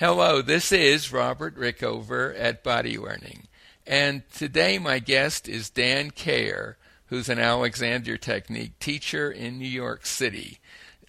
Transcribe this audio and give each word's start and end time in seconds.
Hello, 0.00 0.40
this 0.40 0.72
is 0.72 1.12
Robert 1.12 1.54
Rickover 1.58 2.34
at 2.38 2.64
Body 2.64 2.96
Learning. 2.96 3.48
And 3.86 4.22
today 4.30 4.78
my 4.78 4.98
guest 4.98 5.46
is 5.46 5.68
Dan 5.68 6.10
Cayer, 6.10 6.78
who's 7.08 7.28
an 7.28 7.38
Alexander 7.38 8.16
Technique 8.16 8.78
teacher 8.78 9.30
in 9.30 9.58
New 9.58 9.68
York 9.68 10.06
City. 10.06 10.58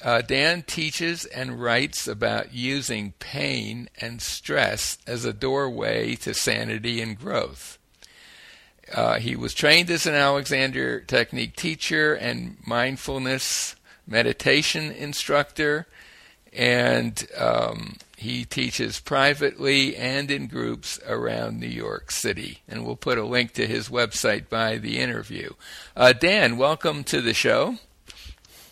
Uh, 0.02 0.22
Dan 0.22 0.64
teaches 0.64 1.24
and 1.24 1.62
writes 1.62 2.06
about 2.06 2.54
using 2.54 3.14
pain 3.20 3.88
and 4.02 4.22
stress 4.22 4.98
as 5.08 5.24
a 5.24 5.32
doorway 5.32 6.16
to 6.16 6.34
sanity 6.34 7.02
and 7.02 7.18
growth. 7.18 7.80
Uh, 8.94 9.20
he 9.20 9.38
was 9.38 9.54
trained 9.54 9.90
as 9.90 10.06
an 10.06 10.16
Alexander 10.16 11.00
Technique 11.00 11.56
teacher 11.56 12.14
and 12.14 12.58
mindfulness 12.68 13.78
meditation 14.06 14.92
instructor, 14.92 15.88
and 16.54 17.28
um, 17.38 17.98
he 18.18 18.46
teaches 18.46 19.00
privately 19.00 19.96
and 19.96 20.30
in 20.30 20.48
groups 20.48 21.00
around 21.08 21.60
New 21.60 21.68
York 21.68 22.12
City. 22.12 22.60
And 22.68 22.86
we'll 22.86 22.96
put 22.96 23.18
a 23.18 23.26
link 23.26 23.54
to 23.54 23.66
his 23.66 23.90
website 23.90 24.50
by 24.50 24.78
the 24.78 25.00
interview. 25.00 25.52
Uh, 25.96 26.14
Dan, 26.14 26.58
welcome 26.58 27.04
to 27.06 27.22
the 27.22 27.34
show. 27.34 27.78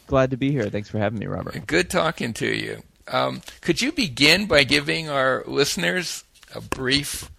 Glad 0.08 0.32
to 0.32 0.38
be 0.38 0.52
here. 0.52 0.70
Thanks 0.70 0.90
for 0.90 0.98
having 0.98 1.20
me, 1.20 1.28
Robert. 1.28 1.68
Good 1.68 1.90
talking 1.90 2.34
to 2.34 2.48
you. 2.48 2.84
Um, 3.08 3.42
could 3.62 3.82
you 3.82 3.92
begin 3.92 4.46
by 4.46 4.64
giving 4.64 5.10
our 5.10 5.44
listeners 5.48 6.24
a 6.54 6.62
brief 6.62 7.30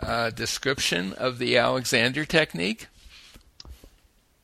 uh, 0.00 0.30
description 0.30 1.12
of 1.14 1.38
the 1.38 1.56
Alexander 1.56 2.24
technique? 2.24 2.88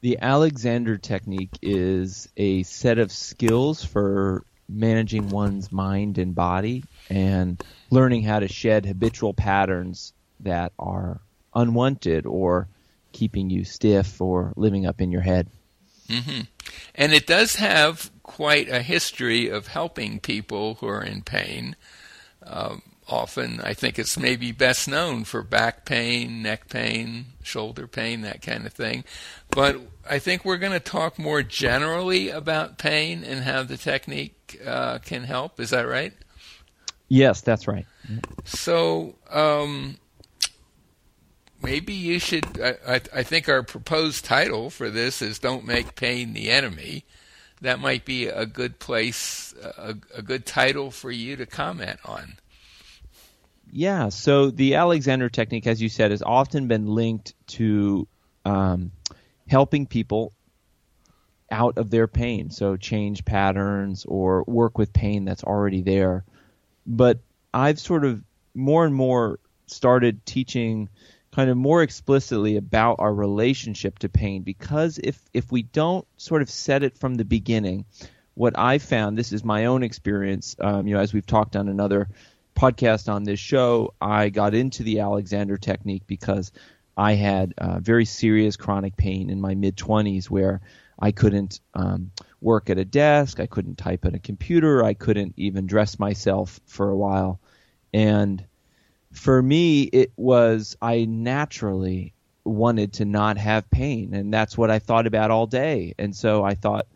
The 0.00 0.18
Alexander 0.20 0.98
technique 0.98 1.58
is 1.62 2.28
a 2.36 2.62
set 2.64 2.98
of 2.98 3.10
skills 3.10 3.84
for 3.84 4.44
managing 4.68 5.28
one's 5.28 5.70
mind 5.70 6.18
and 6.18 6.34
body 6.34 6.84
and 7.10 7.62
learning 7.90 8.22
how 8.22 8.40
to 8.40 8.48
shed 8.48 8.86
habitual 8.86 9.34
patterns 9.34 10.12
that 10.40 10.72
are 10.78 11.20
unwanted 11.54 12.26
or 12.26 12.68
keeping 13.12 13.50
you 13.50 13.64
stiff 13.64 14.20
or 14.20 14.52
living 14.56 14.86
up 14.86 15.00
in 15.00 15.12
your 15.12 15.20
head. 15.20 15.48
Mm-hmm. 16.08 16.42
And 16.94 17.12
it 17.12 17.26
does 17.26 17.56
have 17.56 18.10
quite 18.22 18.68
a 18.68 18.82
history 18.82 19.48
of 19.48 19.68
helping 19.68 20.20
people 20.20 20.74
who 20.76 20.88
are 20.88 21.02
in 21.02 21.22
pain. 21.22 21.76
Um, 22.42 22.82
often, 23.08 23.60
I 23.62 23.74
think 23.74 23.98
it's 23.98 24.18
maybe 24.18 24.52
best 24.52 24.88
known 24.88 25.24
for 25.24 25.42
back 25.42 25.84
pain, 25.84 26.42
neck 26.42 26.68
pain, 26.68 27.26
shoulder 27.42 27.86
pain, 27.86 28.22
that 28.22 28.42
kind 28.42 28.66
of 28.66 28.72
thing. 28.72 29.04
But 29.50 29.80
I 30.08 30.18
think 30.18 30.44
we're 30.44 30.58
going 30.58 30.72
to 30.72 30.80
talk 30.80 31.18
more 31.18 31.42
generally 31.42 32.30
about 32.30 32.78
pain 32.78 33.24
and 33.24 33.44
how 33.44 33.62
the 33.62 33.76
technique 33.76 34.60
uh, 34.64 34.98
can 34.98 35.24
help. 35.24 35.60
Is 35.60 35.70
that 35.70 35.82
right? 35.82 36.12
Yes, 37.08 37.42
that's 37.42 37.68
right. 37.68 37.86
So 38.44 39.14
um, 39.30 39.98
maybe 41.62 41.92
you 41.92 42.18
should. 42.18 42.60
I, 42.60 43.00
I, 43.14 43.22
think 43.22 43.48
our 43.48 43.62
proposed 43.62 44.24
title 44.24 44.70
for 44.70 44.90
this 44.90 45.20
is 45.20 45.38
"Don't 45.38 45.66
Make 45.66 45.94
Pain 45.94 46.32
the 46.32 46.50
Enemy." 46.50 47.04
That 47.60 47.78
might 47.78 48.04
be 48.04 48.26
a 48.26 48.46
good 48.46 48.78
place, 48.78 49.54
a, 49.62 49.94
a 50.14 50.22
good 50.22 50.44
title 50.44 50.90
for 50.90 51.10
you 51.10 51.36
to 51.36 51.46
comment 51.46 51.98
on. 52.04 52.36
Yeah. 53.76 54.10
So 54.10 54.50
the 54.50 54.76
Alexander 54.76 55.28
technique, 55.28 55.66
as 55.66 55.82
you 55.82 55.88
said, 55.88 56.12
has 56.12 56.22
often 56.22 56.68
been 56.68 56.86
linked 56.86 57.34
to 57.48 58.06
um, 58.44 58.92
helping 59.48 59.86
people 59.86 60.32
out 61.50 61.76
of 61.76 61.90
their 61.90 62.06
pain. 62.06 62.50
So 62.50 62.76
change 62.76 63.24
patterns 63.24 64.04
or 64.04 64.44
work 64.44 64.78
with 64.78 64.92
pain 64.92 65.24
that's 65.24 65.42
already 65.42 65.82
there. 65.82 66.24
But 66.86 67.18
I've 67.52 67.80
sort 67.80 68.04
of 68.04 68.22
more 68.54 68.84
and 68.86 68.94
more 68.94 69.40
started 69.66 70.24
teaching 70.24 70.88
kind 71.32 71.50
of 71.50 71.56
more 71.56 71.82
explicitly 71.82 72.56
about 72.56 73.00
our 73.00 73.12
relationship 73.12 73.98
to 73.98 74.08
pain 74.08 74.42
because 74.42 75.00
if 75.02 75.20
if 75.32 75.50
we 75.50 75.64
don't 75.64 76.06
sort 76.16 76.42
of 76.42 76.48
set 76.48 76.84
it 76.84 76.96
from 76.96 77.16
the 77.16 77.24
beginning, 77.24 77.86
what 78.34 78.56
I 78.56 78.78
found 78.78 79.18
this 79.18 79.32
is 79.32 79.42
my 79.42 79.64
own 79.64 79.82
experience. 79.82 80.54
Um, 80.60 80.86
you 80.86 80.94
know, 80.94 81.00
as 81.00 81.12
we've 81.12 81.26
talked 81.26 81.56
on 81.56 81.68
another 81.68 82.08
podcast 82.54 83.12
on 83.12 83.24
this 83.24 83.40
show, 83.40 83.94
I 84.00 84.28
got 84.28 84.54
into 84.54 84.82
the 84.82 85.00
Alexander 85.00 85.56
technique 85.56 86.04
because 86.06 86.52
I 86.96 87.14
had 87.14 87.54
uh, 87.58 87.80
very 87.80 88.04
serious 88.04 88.56
chronic 88.56 88.96
pain 88.96 89.30
in 89.30 89.40
my 89.40 89.54
mid 89.54 89.76
20s 89.76 90.26
where 90.26 90.60
I 90.98 91.10
couldn't 91.10 91.60
um, 91.74 92.12
work 92.40 92.70
at 92.70 92.78
a 92.78 92.84
desk, 92.84 93.40
I 93.40 93.46
couldn't 93.46 93.78
type 93.78 94.04
at 94.04 94.14
a 94.14 94.18
computer, 94.18 94.84
I 94.84 94.94
couldn't 94.94 95.34
even 95.36 95.66
dress 95.66 95.98
myself 95.98 96.60
for 96.66 96.88
a 96.88 96.96
while. 96.96 97.40
And 97.92 98.44
for 99.12 99.42
me, 99.42 99.82
it 99.82 100.12
was, 100.16 100.76
I 100.80 101.04
naturally 101.04 102.14
wanted 102.44 102.94
to 102.94 103.04
not 103.04 103.38
have 103.38 103.70
pain. 103.70 104.14
And 104.14 104.32
that's 104.32 104.56
what 104.56 104.70
I 104.70 104.78
thought 104.78 105.06
about 105.06 105.30
all 105.30 105.46
day. 105.46 105.94
And 105.98 106.14
so 106.14 106.44
I 106.44 106.54
thought 106.54 106.86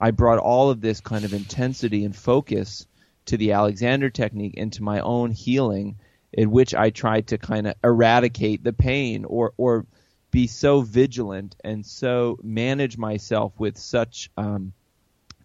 I 0.00 0.10
brought 0.10 0.38
all 0.38 0.70
of 0.70 0.80
this 0.80 1.00
kind 1.00 1.24
of 1.24 1.32
intensity 1.32 2.04
and 2.04 2.14
focus 2.14 2.86
to 3.26 3.36
the 3.36 3.52
Alexander 3.52 4.10
technique 4.10 4.54
and 4.56 4.72
to 4.74 4.82
my 4.82 5.00
own 5.00 5.30
healing 5.30 5.96
in 6.32 6.50
which 6.50 6.74
I 6.74 6.90
tried 6.90 7.28
to 7.28 7.38
kind 7.38 7.66
of 7.66 7.74
eradicate 7.84 8.64
the 8.64 8.72
pain 8.72 9.24
or 9.24 9.52
or 9.56 9.86
be 10.30 10.46
so 10.46 10.80
vigilant 10.80 11.54
and 11.62 11.84
so 11.84 12.38
manage 12.42 12.96
myself 12.96 13.52
with 13.58 13.76
such 13.76 14.30
um, 14.36 14.72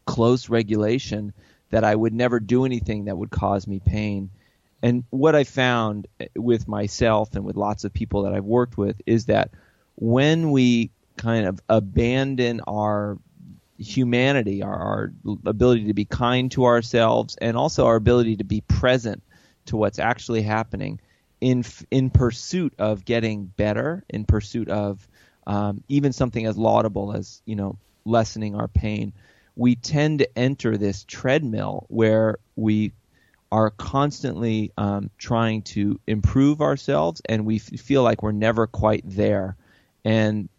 close 0.05 0.49
regulation 0.49 1.33
that 1.69 1.83
I 1.83 1.93
would 1.93 2.13
never 2.13 2.39
do 2.39 2.63
anything 2.63 3.05
that 3.05 3.17
would 3.17 3.29
cause 3.29 3.67
me 3.67 3.81
pain. 3.85 4.29
And 4.81 5.03
what 5.09 5.35
I 5.35 5.43
found 5.43 6.07
with 6.35 6.67
myself 6.67 7.35
and 7.35 7.43
with 7.43 7.57
lots 7.57 7.83
of 7.83 7.93
people 7.93 8.23
that 8.23 8.33
I've 8.33 8.45
worked 8.45 8.77
with 8.77 9.01
is 9.05 9.25
that 9.25 9.51
when 9.95 10.51
we 10.51 10.91
kind 11.17 11.47
of 11.47 11.59
abandon 11.67 12.61
our 12.61 13.17
humanity, 13.77 14.63
our, 14.63 14.75
our 14.75 15.11
ability 15.45 15.85
to 15.85 15.93
be 15.93 16.05
kind 16.05 16.51
to 16.51 16.65
ourselves, 16.65 17.37
and 17.39 17.57
also 17.57 17.85
our 17.85 17.95
ability 17.95 18.37
to 18.37 18.43
be 18.43 18.61
present 18.61 19.23
to 19.65 19.77
what's 19.77 19.99
actually 19.99 20.41
happening 20.41 20.99
in 21.41 21.63
in 21.91 22.09
pursuit 22.09 22.73
of 22.79 23.05
getting 23.05 23.45
better, 23.45 24.03
in 24.09 24.25
pursuit 24.25 24.69
of 24.69 25.07
um, 25.45 25.83
even 25.87 26.13
something 26.13 26.45
as 26.45 26.57
laudable 26.57 27.15
as 27.15 27.41
you 27.45 27.55
know 27.55 27.77
lessening 28.05 28.55
our 28.55 28.67
pain. 28.67 29.13
We 29.55 29.75
tend 29.75 30.19
to 30.19 30.37
enter 30.37 30.77
this 30.77 31.03
treadmill 31.03 31.85
where 31.89 32.37
we 32.55 32.93
are 33.51 33.69
constantly 33.71 34.71
um, 34.77 35.09
trying 35.17 35.61
to 35.63 35.99
improve 36.05 36.61
ourselves, 36.61 37.21
and 37.25 37.45
we 37.45 37.57
f- 37.57 37.79
feel 37.79 38.03
like 38.03 38.21
we're 38.21 38.31
never 38.31 38.67
quite 38.67 39.03
there. 39.05 39.55
And 40.03 40.49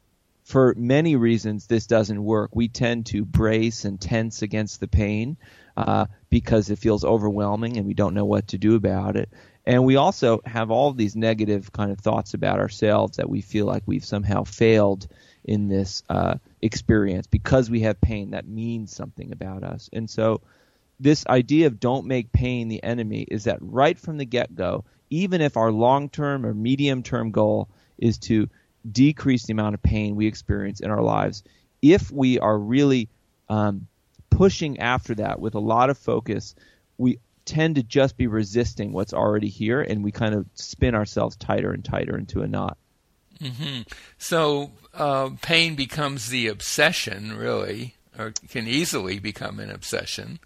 for 0.49 0.75
many 0.79 1.15
reasons, 1.15 1.67
this 1.67 1.87
doesn't 1.87 2.25
work. 2.25 2.57
We 2.57 2.69
tend 2.69 3.05
to 3.07 3.27
brace 3.27 3.85
and 3.85 4.01
tense 4.01 4.41
against 4.41 4.81
the 4.81 4.89
pain 4.89 5.37
uh, 5.77 6.07
because 6.31 6.71
it 6.71 6.79
feels 6.79 7.05
overwhelming 7.05 7.77
and 7.77 7.87
we 7.87 7.93
don't 7.93 8.15
know 8.15 8.25
what 8.25 8.49
to 8.49 8.59
do 8.59 8.75
about 8.75 9.17
it. 9.17 9.29
And 9.67 9.85
we 9.85 9.97
also 9.97 10.41
have 10.47 10.71
all 10.71 10.93
these 10.93 11.15
negative 11.15 11.71
kind 11.71 11.93
of 11.93 12.01
thoughts 12.01 12.33
about 12.33 12.61
ourselves 12.61 13.19
that 13.19 13.29
we 13.29 13.43
feel 13.43 13.67
like 13.67 13.83
we've 13.85 14.07
somehow 14.07 14.45
failed 14.45 15.07
in 15.45 15.69
this 15.69 16.03
uh, 16.09 16.37
experience 16.63 17.27
because 17.27 17.69
we 17.69 17.81
have 17.81 18.01
pain 18.01 18.31
that 18.31 18.49
means 18.49 18.97
something 18.97 19.33
about 19.33 19.65
us. 19.65 19.91
And 19.93 20.09
so, 20.09 20.41
this 20.99 21.27
idea 21.27 21.67
of 21.67 21.79
don't 21.79 22.07
make 22.07 22.33
pain 22.33 22.69
the 22.69 22.83
enemy 22.83 23.21
is 23.21 23.45
that 23.45 23.59
right 23.61 23.99
from 23.99 24.17
the 24.17 24.25
get 24.25 24.55
go, 24.55 24.87
even 25.11 25.43
if 25.43 25.59
our 25.59 25.71
long 25.71 26.09
term 26.09 26.47
or 26.47 26.55
medium 26.55 27.03
term 27.03 27.33
goal 27.33 27.69
is 27.99 28.17
to 28.19 28.49
decrease 28.91 29.47
the 29.47 29.53
amount 29.53 29.75
of 29.75 29.83
pain 29.83 30.17
we 30.17 30.27
experience 30.27 30.81
in 30.81 30.91
our 30.91 31.03
lives, 31.03 31.43
if 31.83 32.11
we 32.11 32.39
are 32.39 32.59
really 32.59 33.09
um, 33.49 33.87
pushing 34.31 34.79
after 34.81 35.15
that 35.17 35.41
with 35.41 35.55
a 35.55 35.61
lot 35.61 35.91
of 35.91 35.99
focus, 35.99 36.55
we 36.97 37.19
tend 37.45 37.77
to 37.77 37.83
just 37.83 38.17
be 38.17 38.27
resisting 38.27 38.93
what's 38.93 39.15
already 39.15 39.49
here, 39.49 39.81
and 39.81 40.05
we 40.05 40.13
kind 40.13 40.35
of 40.35 40.47
spin 40.55 40.95
ourselves 40.95 41.37
tighter 41.37 41.73
and 41.73 41.85
tighter 41.85 42.17
into 42.17 42.43
a 42.43 42.47
knot. 42.49 42.77
Mm-hmm. 43.41 43.83
So 44.19 44.73
uh, 44.95 45.31
pain 45.41 45.75
becomes 45.75 46.29
the 46.29 46.49
obsession, 46.49 47.37
really, 47.37 47.95
or 48.19 48.33
can 48.49 48.67
easily 48.67 49.19
become 49.19 49.61
an 49.61 49.71
obsession. 49.71 50.41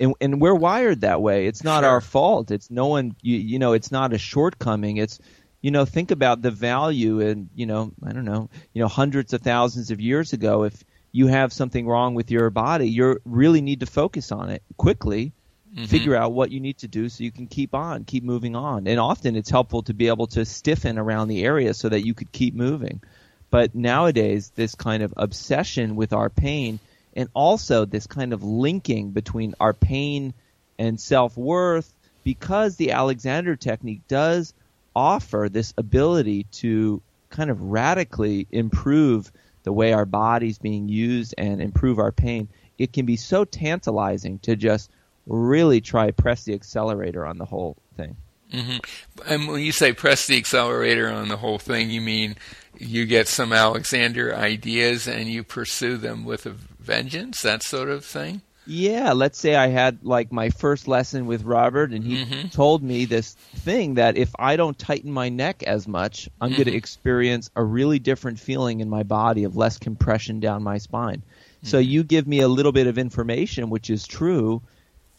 And, 0.00 0.14
and 0.20 0.40
we're 0.40 0.54
wired 0.54 1.02
that 1.02 1.22
way. 1.22 1.46
It's 1.46 1.62
not 1.62 1.84
sure. 1.84 1.90
our 1.90 2.00
fault. 2.00 2.50
It's 2.50 2.70
no 2.70 2.88
one. 2.88 3.14
You, 3.22 3.38
you 3.38 3.58
know, 3.58 3.72
it's 3.72 3.92
not 3.92 4.12
a 4.12 4.18
shortcoming. 4.18 4.96
It's 4.96 5.20
you 5.62 5.70
know, 5.70 5.84
think 5.84 6.10
about 6.10 6.42
the 6.42 6.50
value 6.50 7.20
in, 7.20 7.48
you 7.54 7.66
know, 7.66 7.92
I 8.04 8.12
don't 8.12 8.24
know, 8.24 8.50
you 8.74 8.82
know, 8.82 8.88
hundreds 8.88 9.32
of 9.32 9.40
thousands 9.40 9.92
of 9.92 10.00
years 10.00 10.32
ago. 10.32 10.64
If 10.64 10.84
you 11.12 11.28
have 11.28 11.52
something 11.52 11.86
wrong 11.86 12.14
with 12.14 12.30
your 12.30 12.50
body, 12.50 12.90
you 12.90 13.18
really 13.24 13.60
need 13.60 13.80
to 13.80 13.86
focus 13.86 14.32
on 14.32 14.50
it 14.50 14.62
quickly. 14.76 15.32
Mm-hmm. 15.72 15.84
Figure 15.86 16.16
out 16.16 16.32
what 16.32 16.50
you 16.50 16.60
need 16.60 16.78
to 16.78 16.88
do 16.88 17.08
so 17.08 17.24
you 17.24 17.30
can 17.30 17.46
keep 17.46 17.74
on, 17.74 18.04
keep 18.04 18.24
moving 18.24 18.56
on. 18.56 18.86
And 18.86 19.00
often 19.00 19.36
it's 19.36 19.48
helpful 19.48 19.82
to 19.84 19.94
be 19.94 20.08
able 20.08 20.26
to 20.28 20.44
stiffen 20.44 20.98
around 20.98 21.28
the 21.28 21.44
area 21.44 21.72
so 21.72 21.88
that 21.88 22.04
you 22.04 22.12
could 22.12 22.30
keep 22.30 22.54
moving. 22.54 23.00
But 23.48 23.74
nowadays, 23.74 24.50
this 24.54 24.74
kind 24.74 25.02
of 25.02 25.14
obsession 25.16 25.96
with 25.96 26.12
our 26.12 26.28
pain 26.28 26.78
and 27.14 27.28
also 27.34 27.84
this 27.84 28.06
kind 28.06 28.32
of 28.32 28.42
linking 28.42 29.10
between 29.10 29.54
our 29.60 29.72
pain 29.72 30.34
and 30.78 31.00
self 31.00 31.36
worth, 31.36 31.92
because 32.24 32.76
the 32.76 32.92
Alexander 32.92 33.56
technique 33.56 34.02
does 34.08 34.52
offer 34.94 35.48
this 35.50 35.74
ability 35.76 36.44
to 36.52 37.02
kind 37.30 37.50
of 37.50 37.60
radically 37.60 38.46
improve 38.50 39.32
the 39.64 39.72
way 39.72 39.92
our 39.92 40.04
body's 40.04 40.58
being 40.58 40.88
used 40.88 41.34
and 41.38 41.62
improve 41.62 41.98
our 41.98 42.12
pain, 42.12 42.48
it 42.78 42.92
can 42.92 43.06
be 43.06 43.16
so 43.16 43.44
tantalizing 43.44 44.38
to 44.40 44.56
just 44.56 44.90
really 45.26 45.80
try 45.80 46.10
press 46.10 46.44
the 46.44 46.54
accelerator 46.54 47.24
on 47.24 47.38
the 47.38 47.44
whole 47.44 47.76
thing. 47.96 48.16
Mm-hmm. 48.52 49.32
And 49.32 49.48
when 49.48 49.62
you 49.62 49.72
say 49.72 49.92
press 49.92 50.26
the 50.26 50.36
accelerator 50.36 51.08
on 51.08 51.28
the 51.28 51.38
whole 51.38 51.58
thing, 51.58 51.90
you 51.90 52.00
mean 52.00 52.36
you 52.78 53.06
get 53.06 53.28
some 53.28 53.52
Alexander 53.52 54.34
ideas 54.34 55.08
and 55.08 55.28
you 55.28 55.42
pursue 55.42 55.96
them 55.96 56.24
with 56.24 56.44
a 56.44 56.50
vengeance, 56.50 57.40
that 57.42 57.62
sort 57.62 57.88
of 57.88 58.04
thing? 58.04 58.42
Yeah, 58.66 59.12
let's 59.12 59.38
say 59.38 59.56
I 59.56 59.66
had 59.68 60.04
like 60.04 60.30
my 60.30 60.50
first 60.50 60.86
lesson 60.86 61.26
with 61.26 61.42
Robert, 61.42 61.90
and 61.90 62.04
he 62.04 62.24
mm-hmm. 62.24 62.48
told 62.48 62.82
me 62.82 63.06
this 63.06 63.34
thing 63.34 63.94
that 63.94 64.16
if 64.16 64.30
I 64.38 64.56
don't 64.56 64.78
tighten 64.78 65.10
my 65.10 65.30
neck 65.30 65.62
as 65.64 65.88
much, 65.88 66.28
I'm 66.40 66.50
mm-hmm. 66.50 66.58
going 66.58 66.68
to 66.68 66.76
experience 66.76 67.50
a 67.56 67.62
really 67.64 67.98
different 67.98 68.38
feeling 68.38 68.80
in 68.80 68.88
my 68.88 69.02
body 69.02 69.44
of 69.44 69.56
less 69.56 69.78
compression 69.78 70.38
down 70.38 70.62
my 70.62 70.78
spine. 70.78 71.18
Mm-hmm. 71.18 71.66
So 71.66 71.78
you 71.78 72.04
give 72.04 72.26
me 72.26 72.40
a 72.40 72.48
little 72.48 72.72
bit 72.72 72.86
of 72.86 72.98
information, 72.98 73.68
which 73.68 73.90
is 73.90 74.06
true, 74.06 74.62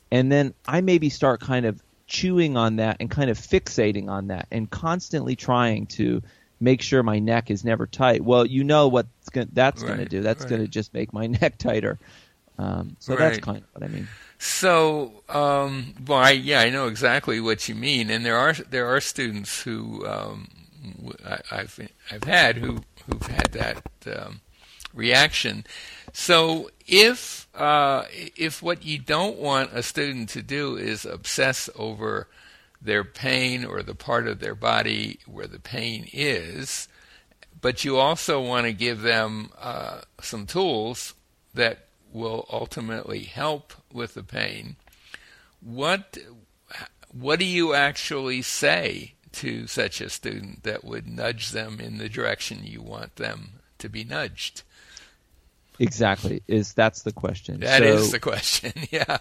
and 0.10 0.32
then 0.32 0.54
I 0.66 0.82
maybe 0.82 1.10
start 1.10 1.42
kind 1.42 1.66
of 1.66 1.82
chewing 2.08 2.56
on 2.56 2.78
that 2.78 2.98
and 3.00 3.10
kind 3.10 3.30
of 3.30 3.38
fixating 3.38 4.10
on 4.10 4.28
that 4.28 4.48
and 4.52 4.70
constantly 4.70 5.36
trying 5.36 5.88
to 5.88 6.22
make 6.60 6.82
sure 6.82 7.04
my 7.04 7.20
neck 7.20 7.52
is 7.52 7.66
never 7.66 7.86
tight. 7.88 8.24
Well, 8.24 8.46
you 8.46 8.64
know 8.64 8.88
what 8.88 9.08
that's 9.34 9.82
right, 9.82 9.88
going 9.88 10.00
to 10.00 10.06
do. 10.06 10.22
That's 10.22 10.42
right. 10.42 10.50
going 10.50 10.62
to 10.62 10.68
just 10.68 10.94
make 10.94 11.12
my 11.12 11.28
neck 11.42 11.58
tighter. 11.58 12.00
Um, 12.58 12.96
so 13.00 13.16
right. 13.16 13.20
that's 13.20 13.40
kind 13.40 13.58
of 13.58 13.64
what 13.74 13.84
I 13.84 13.88
mean. 13.88 14.08
So, 14.38 15.24
um, 15.30 15.94
well, 16.06 16.20
I, 16.20 16.32
yeah, 16.32 16.60
I 16.60 16.70
know 16.70 16.88
exactly 16.88 17.40
what 17.40 17.70
you 17.70 17.76
mean, 17.76 18.10
and 18.10 18.26
there 18.26 18.38
are 18.38 18.54
there 18.54 18.88
are 18.88 19.00
students 19.00 19.64
who 19.64 20.06
um, 20.06 20.50
I, 21.26 21.40
have 21.50 21.80
I've 22.12 22.24
had 22.26 22.58
who 22.58 22.82
who've 23.06 23.26
had 23.26 23.54
that 23.54 23.84
um, 24.18 24.42
reaction. 24.94 25.66
So, 26.12 26.70
if 26.86 27.48
uh, 27.56 28.04
if 28.12 28.62
what 28.62 28.84
you 28.84 29.00
don't 29.00 29.38
want 29.38 29.72
a 29.74 29.82
student 29.82 30.30
to 30.30 30.42
do 30.42 30.76
is 30.76 31.06
obsess 31.06 31.70
over 31.76 32.28
their 32.82 33.06
pain 33.06 33.64
or 33.64 33.82
the 33.82 33.96
part 33.96 34.28
of 34.28 34.40
their 34.40 34.56
body 34.56 35.20
where 35.26 35.48
the 35.48 35.60
pain 35.60 36.08
is, 36.12 36.90
but 37.62 37.86
you 37.86 37.98
also 37.98 38.42
want 38.42 38.66
to 38.66 38.74
give 38.74 39.02
them 39.02 39.52
uh, 39.58 40.02
some 40.22 40.46
tools 40.46 41.14
that 41.54 41.88
will 42.14 42.48
ultimately 42.52 43.24
help 43.24 43.74
with 43.92 44.14
the 44.14 44.24
pain. 44.24 44.76
What 45.60 46.18
what 47.12 47.40
do 47.40 47.46
you 47.46 47.74
actually 47.74 48.42
say 48.42 49.14
to 49.34 49.68
such 49.68 50.02
a 50.02 50.10
student 50.10 50.64
that 50.64 50.84
would 50.84 51.08
nudge 51.08 51.52
them 51.52 51.80
in 51.80 51.98
the 51.98 52.10
direction 52.10 52.62
you 52.64 52.82
want 52.82 53.16
them 53.18 53.60
to 53.80 53.90
be 53.90 54.04
nudged? 54.04 54.64
Exactly. 55.80 56.44
Is 56.48 56.74
that's 56.74 57.02
the 57.02 57.12
question. 57.12 57.60
That 57.62 57.80
so, 57.80 57.86
is 57.86 58.12
the 58.12 58.20
question. 58.20 58.74
yeah. 58.92 59.18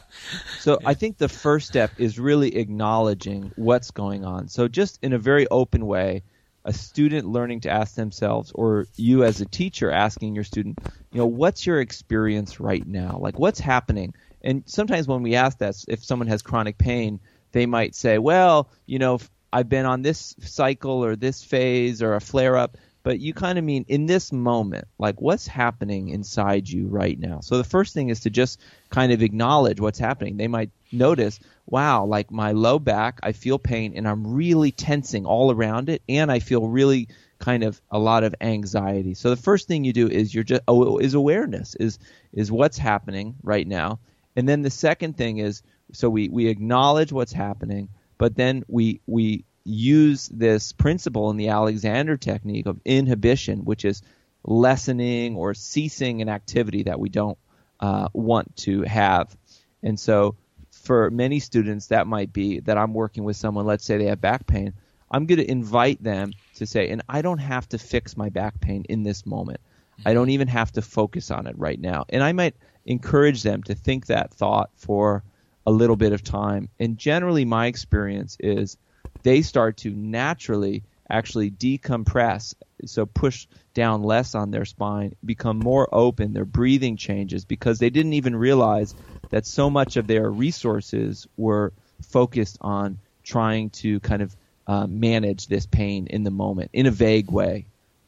So 0.61 0.79
I 0.85 0.95
think 0.95 1.19
the 1.19 1.29
first 1.29 1.67
step 1.69 1.93
is 1.99 2.19
really 2.19 2.57
acknowledging 2.57 3.53
what's 3.57 3.91
going 3.91 4.25
on. 4.25 4.49
So 4.49 4.69
just 4.69 4.99
in 5.03 5.13
a 5.13 5.19
very 5.19 5.49
open 5.49 5.87
way, 5.87 6.23
a 6.65 6.73
student 6.73 7.27
learning 7.27 7.61
to 7.61 7.71
ask 7.71 7.95
themselves 7.95 8.53
or 8.55 8.87
you 8.97 9.25
as 9.25 9.41
a 9.41 9.47
teacher 9.47 9.91
asking 9.91 10.35
your 10.35 10.45
student, 10.45 10.79
you 11.11 11.19
know, 11.19 11.27
what's 11.27 11.67
your 11.67 11.81
experience 11.81 12.61
right 12.61 12.87
now? 12.87 13.19
Like 13.21 13.39
what's 13.39 13.61
happening? 13.61 14.15
And 14.43 14.63
sometimes 14.67 15.09
when 15.09 15.23
we 15.23 15.35
ask 15.35 15.59
that 15.59 15.77
if 15.89 16.05
someone 16.05 16.29
has 16.29 16.43
chronic 16.43 16.79
pain, 16.79 17.21
they 17.53 17.67
might 17.67 17.95
say, 17.95 18.19
"Well, 18.19 18.71
you 18.87 18.99
know, 18.99 19.21
I've 19.53 19.69
been 19.69 19.87
on 19.87 20.03
this 20.03 20.35
cycle 20.41 21.05
or 21.05 21.17
this 21.17 21.43
phase 21.45 22.03
or 22.03 22.15
a 22.15 22.21
flare 22.21 22.57
up." 22.57 22.77
but 23.03 23.19
you 23.19 23.35
kind 23.35 23.59
of 23.59 23.65
mean 23.65 23.85
in 23.89 24.07
this 24.07 24.33
moment, 24.33 24.87
like 24.99 25.21
what's 25.21 25.47
happening 25.47 26.09
inside 26.09 26.69
you 26.69 26.87
right 26.87 27.19
now. 27.19 27.41
So 27.41 27.59
the 27.59 27.65
first 27.65 27.95
thing 27.95 28.11
is 28.11 28.21
to 28.21 28.31
just 28.31 28.61
kind 28.91 29.13
of 29.13 29.23
acknowledge 29.23 29.81
what's 29.81 29.99
happening. 29.99 30.37
They 30.37 30.49
might 30.49 30.71
notice, 30.93 31.41
wow, 31.67 32.05
like 32.05 32.31
my 32.31 32.53
low 32.53 32.79
back, 32.79 33.21
I 33.23 33.33
feel 33.33 33.59
pain 33.59 33.95
and 33.97 34.07
I'm 34.09 34.35
really 34.35 34.73
tensing 34.73 35.27
all 35.27 35.51
around 35.51 35.89
it 35.89 36.03
and 36.09 36.31
I 36.31 36.39
feel 36.39 36.67
really 36.67 37.09
kind 37.39 37.65
of 37.65 37.81
a 37.91 37.99
lot 37.99 38.25
of 38.25 38.35
anxiety. 38.41 39.15
So 39.15 39.31
the 39.31 39.37
first 39.37 39.67
thing 39.69 39.85
you 39.85 39.93
do 39.93 40.09
is 40.09 40.35
you're 40.35 40.45
just 40.45 40.63
oh, 40.69 40.99
is 40.99 41.15
awareness 41.15 41.75
is 41.75 41.99
is 42.33 42.53
what's 42.53 42.79
happening 42.79 43.35
right 43.43 43.67
now. 43.67 43.99
And 44.37 44.49
then 44.49 44.63
the 44.63 44.71
second 44.71 45.17
thing 45.17 45.39
is 45.39 45.63
so 45.93 46.09
we 46.09 46.29
we 46.29 46.47
acknowledge 46.47 47.13
what's 47.13 47.33
happening, 47.33 47.89
but 48.19 48.37
then 48.37 48.65
we 48.69 49.01
we 49.07 49.45
use 49.65 50.29
this 50.29 50.73
principle 50.73 51.31
in 51.31 51.37
the 51.37 51.49
Alexander 51.49 52.17
technique 52.17 52.67
of 52.67 52.81
inhibition, 52.85 53.65
which 53.65 53.85
is 53.85 54.03
lessening 54.45 55.37
or 55.37 55.55
ceasing 55.55 56.23
an 56.23 56.29
activity 56.29 56.85
that 56.85 56.99
we 56.99 57.09
don't 57.09 57.39
uh, 57.81 58.09
want 58.13 58.57
to 58.57 58.83
have. 58.83 59.37
And 59.83 59.99
so, 59.99 60.37
for 60.83 61.11
many 61.11 61.39
students, 61.39 61.87
that 61.87 62.07
might 62.07 62.33
be 62.33 62.61
that 62.61 62.77
I'm 62.77 62.93
working 62.93 63.25
with 63.25 63.37
someone, 63.37 63.67
let's 63.67 63.85
say 63.85 63.99
they 63.99 64.07
have 64.07 64.21
back 64.21 64.47
pain. 64.47 64.75
I'm 65.11 65.27
going 65.27 65.39
to 65.39 65.51
invite 65.51 66.03
them 66.03 66.33
to 66.57 66.67
say, 66.67 66.89
and 66.91 67.03
I 67.09 67.23
don't 67.23 67.39
have 67.39 67.69
to 67.71 67.79
fix 67.79 68.17
my 68.17 68.31
back 68.31 68.61
pain 68.61 68.85
in 68.89 69.03
this 69.03 69.25
moment. 69.25 69.61
I 70.05 70.15
don't 70.15 70.25
mm-hmm. 70.25 70.31
even 70.31 70.49
have 70.49 70.73
to 70.73 70.83
focus 70.83 71.31
on 71.31 71.47
it 71.47 71.57
right 71.59 71.81
now. 71.81 72.07
And 72.09 72.25
I 72.25 72.33
might 72.33 72.57
encourage 72.87 73.43
them 73.43 73.63
to 73.65 73.75
think 73.75 74.07
that 74.07 74.33
thought 74.33 74.71
for 74.75 75.23
a 75.67 75.71
little 75.71 75.97
bit 75.97 76.13
of 76.13 76.25
time. 76.25 76.69
And 76.81 76.99
generally, 76.99 77.45
my 77.45 77.67
experience 77.67 78.37
is 78.41 78.77
they 79.23 79.43
start 79.43 79.77
to 79.79 79.91
naturally 79.91 80.83
actually 81.13 81.51
decompress, 81.51 82.55
so 82.87 83.07
push 83.07 83.47
down 83.75 84.03
less 84.03 84.35
on 84.35 84.51
their 84.51 84.65
spine, 84.65 85.15
become 85.25 85.59
more 85.59 85.89
open, 85.93 86.33
their 86.33 86.45
breathing 86.45 86.97
changes 86.97 87.45
because 87.45 87.79
they 87.79 87.91
didn't 87.91 88.15
even 88.15 88.35
realize 88.35 88.95
that 89.31 89.47
so 89.47 89.71
much 89.71 89.97
of 89.97 90.07
their 90.07 90.29
resources 90.31 91.29
were 91.37 91.73
focused 92.03 92.59
on 92.61 92.99
trying 93.23 93.71
to 93.71 94.01
kind 94.01 94.23
of 94.23 94.35
uh, 94.67 94.87
manage 94.87 95.47
this 95.47 95.67
pain 95.67 96.07
in 96.07 96.25
the 96.25 96.31
moment 96.31 96.71
in 96.73 96.87
a 96.87 96.91
vague 96.91 97.31
way. 97.31 97.67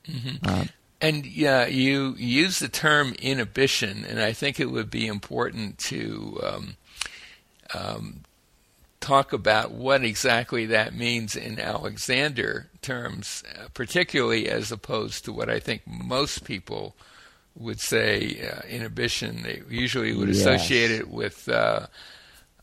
Mm-hmm. 0.08 0.48
Um, 0.48 0.68
and 1.00 1.26
yeah, 1.26 1.66
you 1.66 2.14
use 2.16 2.58
the 2.58 2.68
term 2.68 3.14
inhibition, 3.20 4.04
and 4.08 4.20
I 4.20 4.32
think 4.32 4.58
it 4.58 4.70
would 4.70 4.90
be 4.90 5.06
important 5.06 5.78
to 5.78 6.40
um, 6.42 6.76
um, 7.74 8.20
talk 9.00 9.32
about 9.32 9.70
what 9.70 10.02
exactly 10.02 10.66
that 10.66 10.94
means 10.94 11.36
in 11.36 11.60
Alexander 11.60 12.70
terms, 12.82 13.42
particularly 13.74 14.48
as 14.48 14.72
opposed 14.72 15.24
to 15.24 15.32
what 15.32 15.50
I 15.50 15.58
think 15.58 15.82
most 15.86 16.44
people 16.44 16.96
would 17.54 17.80
say 17.80 18.50
uh, 18.50 18.66
inhibition. 18.66 19.42
They 19.42 19.62
usually 19.68 20.14
would 20.14 20.28
yes. 20.28 20.38
associate 20.38 20.90
it 20.90 21.08
with 21.08 21.48
uh, 21.48 21.86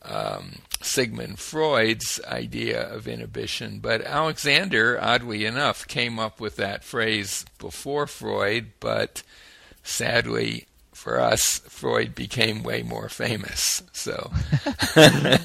um, 0.03 0.59
Sigmund 0.81 1.39
Freud's 1.39 2.19
idea 2.25 2.89
of 2.91 3.07
inhibition. 3.07 3.79
But 3.79 4.01
Alexander, 4.01 4.99
oddly 5.01 5.45
enough, 5.45 5.87
came 5.87 6.19
up 6.19 6.39
with 6.39 6.55
that 6.57 6.83
phrase 6.83 7.45
before 7.59 8.07
Freud, 8.07 8.71
but 8.79 9.23
sadly 9.83 10.67
for 11.01 11.19
us, 11.19 11.59
Freud 11.67 12.13
became 12.13 12.61
way 12.61 12.83
more 12.83 13.09
famous. 13.09 13.81
So, 13.91 14.31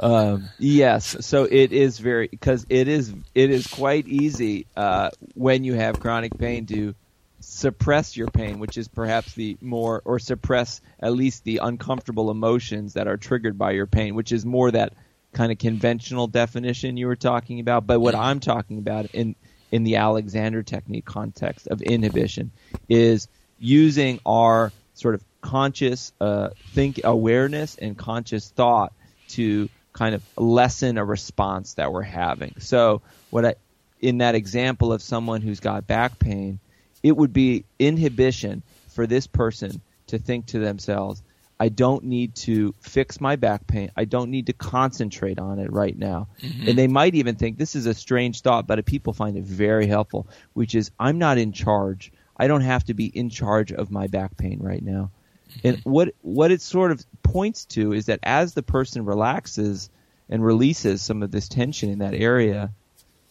um, 0.00 0.48
yes, 0.58 1.16
so 1.20 1.44
it 1.44 1.72
is 1.72 2.00
very 2.00 2.26
because 2.26 2.66
it 2.68 2.88
is 2.88 3.14
it 3.34 3.50
is 3.50 3.66
quite 3.68 4.08
easy 4.08 4.66
uh, 4.76 5.10
when 5.34 5.62
you 5.62 5.74
have 5.74 6.00
chronic 6.00 6.36
pain 6.36 6.66
to 6.66 6.94
suppress 7.38 8.16
your 8.16 8.28
pain, 8.28 8.58
which 8.58 8.76
is 8.76 8.88
perhaps 8.88 9.32
the 9.34 9.56
more 9.60 10.02
or 10.04 10.18
suppress 10.18 10.80
at 11.00 11.12
least 11.12 11.44
the 11.44 11.58
uncomfortable 11.58 12.30
emotions 12.30 12.94
that 12.94 13.06
are 13.06 13.16
triggered 13.16 13.56
by 13.56 13.70
your 13.70 13.86
pain, 13.86 14.14
which 14.14 14.32
is 14.32 14.44
more 14.44 14.70
that 14.70 14.92
kind 15.32 15.52
of 15.52 15.58
conventional 15.58 16.26
definition 16.26 16.96
you 16.96 17.06
were 17.06 17.16
talking 17.16 17.60
about. 17.60 17.86
But 17.86 18.00
what 18.00 18.14
I'm 18.16 18.40
talking 18.40 18.78
about 18.78 19.06
in 19.14 19.36
in 19.70 19.84
the 19.84 19.96
Alexander 19.96 20.62
technique 20.64 21.04
context 21.04 21.68
of 21.68 21.80
inhibition 21.80 22.50
is 22.88 23.28
using 23.62 24.18
our 24.26 24.72
sort 24.94 25.14
of 25.14 25.24
conscious 25.40 26.12
uh, 26.20 26.50
think 26.72 27.00
awareness 27.04 27.76
and 27.76 27.96
conscious 27.96 28.50
thought 28.50 28.92
to 29.28 29.68
kind 29.92 30.14
of 30.14 30.22
lessen 30.36 30.98
a 30.98 31.04
response 31.04 31.74
that 31.74 31.92
we're 31.92 32.02
having. 32.02 32.54
So 32.58 33.02
what 33.30 33.44
I 33.44 33.54
in 34.00 34.18
that 34.18 34.34
example 34.34 34.92
of 34.92 35.00
someone 35.00 35.42
who's 35.42 35.60
got 35.60 35.86
back 35.86 36.18
pain, 36.18 36.58
it 37.04 37.16
would 37.16 37.32
be 37.32 37.64
inhibition 37.78 38.62
for 38.88 39.06
this 39.06 39.28
person 39.28 39.80
to 40.08 40.18
think 40.18 40.46
to 40.46 40.58
themselves, 40.58 41.22
I 41.60 41.68
don't 41.68 42.04
need 42.04 42.34
to 42.36 42.74
fix 42.80 43.20
my 43.20 43.36
back 43.36 43.68
pain. 43.68 43.92
I 43.96 44.04
don't 44.04 44.32
need 44.32 44.46
to 44.46 44.52
concentrate 44.52 45.38
on 45.38 45.60
it 45.60 45.72
right 45.72 45.96
now. 45.96 46.26
Mm-hmm. 46.40 46.68
And 46.68 46.78
they 46.78 46.88
might 46.88 47.14
even 47.14 47.36
think 47.36 47.56
this 47.56 47.76
is 47.76 47.86
a 47.86 47.94
strange 47.94 48.40
thought, 48.40 48.66
but 48.66 48.84
people 48.84 49.12
find 49.12 49.36
it 49.36 49.44
very 49.44 49.86
helpful, 49.86 50.26
which 50.54 50.74
is 50.74 50.90
I'm 50.98 51.18
not 51.18 51.38
in 51.38 51.52
charge 51.52 52.10
I 52.36 52.46
don't 52.46 52.62
have 52.62 52.84
to 52.84 52.94
be 52.94 53.06
in 53.06 53.30
charge 53.30 53.72
of 53.72 53.90
my 53.90 54.06
back 54.06 54.36
pain 54.36 54.58
right 54.60 54.82
now. 54.82 55.10
Mm-hmm. 55.50 55.68
And 55.68 55.78
what 55.84 56.14
what 56.22 56.50
it 56.50 56.62
sort 56.62 56.92
of 56.92 57.04
points 57.22 57.64
to 57.66 57.92
is 57.92 58.06
that 58.06 58.20
as 58.22 58.54
the 58.54 58.62
person 58.62 59.04
relaxes, 59.04 59.90
and 60.32 60.42
releases 60.42 61.02
some 61.02 61.22
of 61.22 61.30
this 61.30 61.46
tension 61.46 61.90
in 61.90 61.98
that 61.98 62.14
area, 62.14 62.70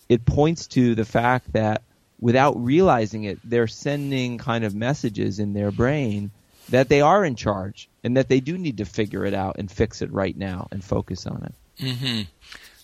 it 0.07 0.23
points 0.23 0.67
to 0.67 0.93
the 0.93 1.03
fact 1.03 1.51
that 1.53 1.81
without 2.19 2.63
realizing 2.63 3.23
it, 3.23 3.39
they're 3.43 3.67
sending 3.67 4.37
kind 4.37 4.63
of 4.63 4.75
messages 4.75 5.39
in 5.39 5.53
their 5.53 5.71
brain 5.71 6.29
that 6.69 6.89
they 6.89 7.01
are 7.01 7.25
in 7.25 7.35
charge 7.35 7.89
and 8.03 8.17
that 8.17 8.29
they 8.29 8.39
do 8.39 8.55
need 8.55 8.77
to 8.77 8.85
figure 8.85 9.25
it 9.25 9.33
out 9.33 9.55
and 9.57 9.71
fix 9.71 10.03
it 10.03 10.11
right 10.11 10.37
now 10.37 10.67
and 10.71 10.83
focus 10.83 11.25
on 11.25 11.43
it. 11.43 11.83
Mm-hmm. 11.83 12.21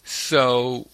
So 0.04 0.88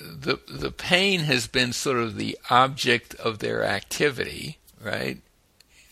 the 0.00 0.38
the 0.46 0.70
pain 0.70 1.20
has 1.20 1.48
been 1.48 1.72
sort 1.72 1.98
of 1.98 2.14
the 2.14 2.38
object 2.48 3.16
of 3.16 3.40
their 3.40 3.64
activity, 3.64 4.58
right? 4.84 5.18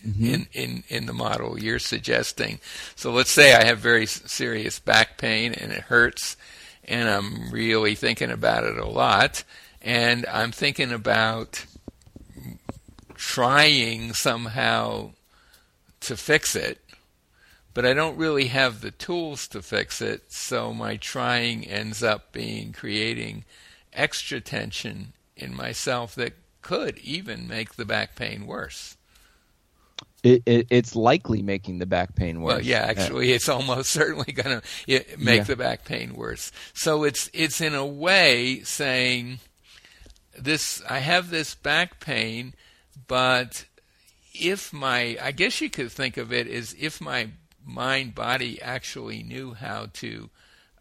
Mm-hmm. 0.06 0.24
In, 0.26 0.46
in 0.52 0.84
in 0.88 1.06
the 1.06 1.12
model 1.12 1.58
you're 1.58 1.78
suggesting. 1.78 2.60
So 2.94 3.10
let's 3.10 3.30
say 3.30 3.54
I 3.54 3.64
have 3.64 3.78
very 3.78 4.06
serious 4.06 4.78
back 4.78 5.18
pain 5.18 5.52
and 5.52 5.72
it 5.72 5.82
hurts, 5.82 6.36
and 6.84 7.08
I'm 7.08 7.50
really 7.50 7.94
thinking 7.94 8.30
about 8.30 8.64
it 8.64 8.78
a 8.78 8.86
lot, 8.86 9.42
and 9.82 10.24
I'm 10.26 10.52
thinking 10.52 10.92
about 10.92 11.64
trying 13.14 14.12
somehow 14.12 15.12
to 16.00 16.16
fix 16.16 16.54
it, 16.54 16.78
but 17.74 17.84
I 17.84 17.94
don't 17.94 18.18
really 18.18 18.46
have 18.46 18.82
the 18.82 18.92
tools 18.92 19.48
to 19.48 19.62
fix 19.62 20.00
it, 20.00 20.30
so 20.30 20.72
my 20.72 20.96
trying 20.96 21.66
ends 21.66 22.02
up 22.02 22.32
being 22.32 22.72
creating 22.72 23.44
extra 23.92 24.40
tension 24.40 25.14
in 25.36 25.54
myself 25.54 26.14
that 26.14 26.34
could 26.66 26.98
even 26.98 27.46
make 27.46 27.76
the 27.76 27.84
back 27.84 28.16
pain 28.16 28.44
worse. 28.44 28.96
It, 30.24 30.42
it, 30.44 30.66
it's 30.68 30.96
likely 30.96 31.40
making 31.40 31.78
the 31.78 31.86
back 31.86 32.16
pain 32.16 32.42
worse. 32.42 32.54
Well, 32.54 32.60
yeah, 32.60 32.80
actually, 32.80 33.30
it's 33.30 33.48
almost 33.48 33.88
certainly 34.00 34.32
going 34.32 34.60
to 34.60 35.16
make 35.16 35.38
yeah. 35.38 35.44
the 35.44 35.54
back 35.54 35.84
pain 35.84 36.14
worse. 36.14 36.50
So 36.74 37.04
it's 37.04 37.30
it's 37.32 37.60
in 37.60 37.76
a 37.76 37.86
way 37.86 38.62
saying 38.64 39.38
this: 40.36 40.82
I 40.90 40.98
have 40.98 41.30
this 41.30 41.54
back 41.54 42.00
pain, 42.00 42.52
but 43.06 43.64
if 44.34 44.72
my, 44.72 45.16
I 45.22 45.30
guess 45.30 45.60
you 45.60 45.70
could 45.70 45.92
think 45.92 46.16
of 46.16 46.32
it 46.32 46.48
as 46.48 46.74
if 46.76 47.00
my 47.00 47.28
mind 47.64 48.16
body 48.16 48.60
actually 48.60 49.22
knew 49.22 49.54
how 49.54 49.86
to 49.92 50.30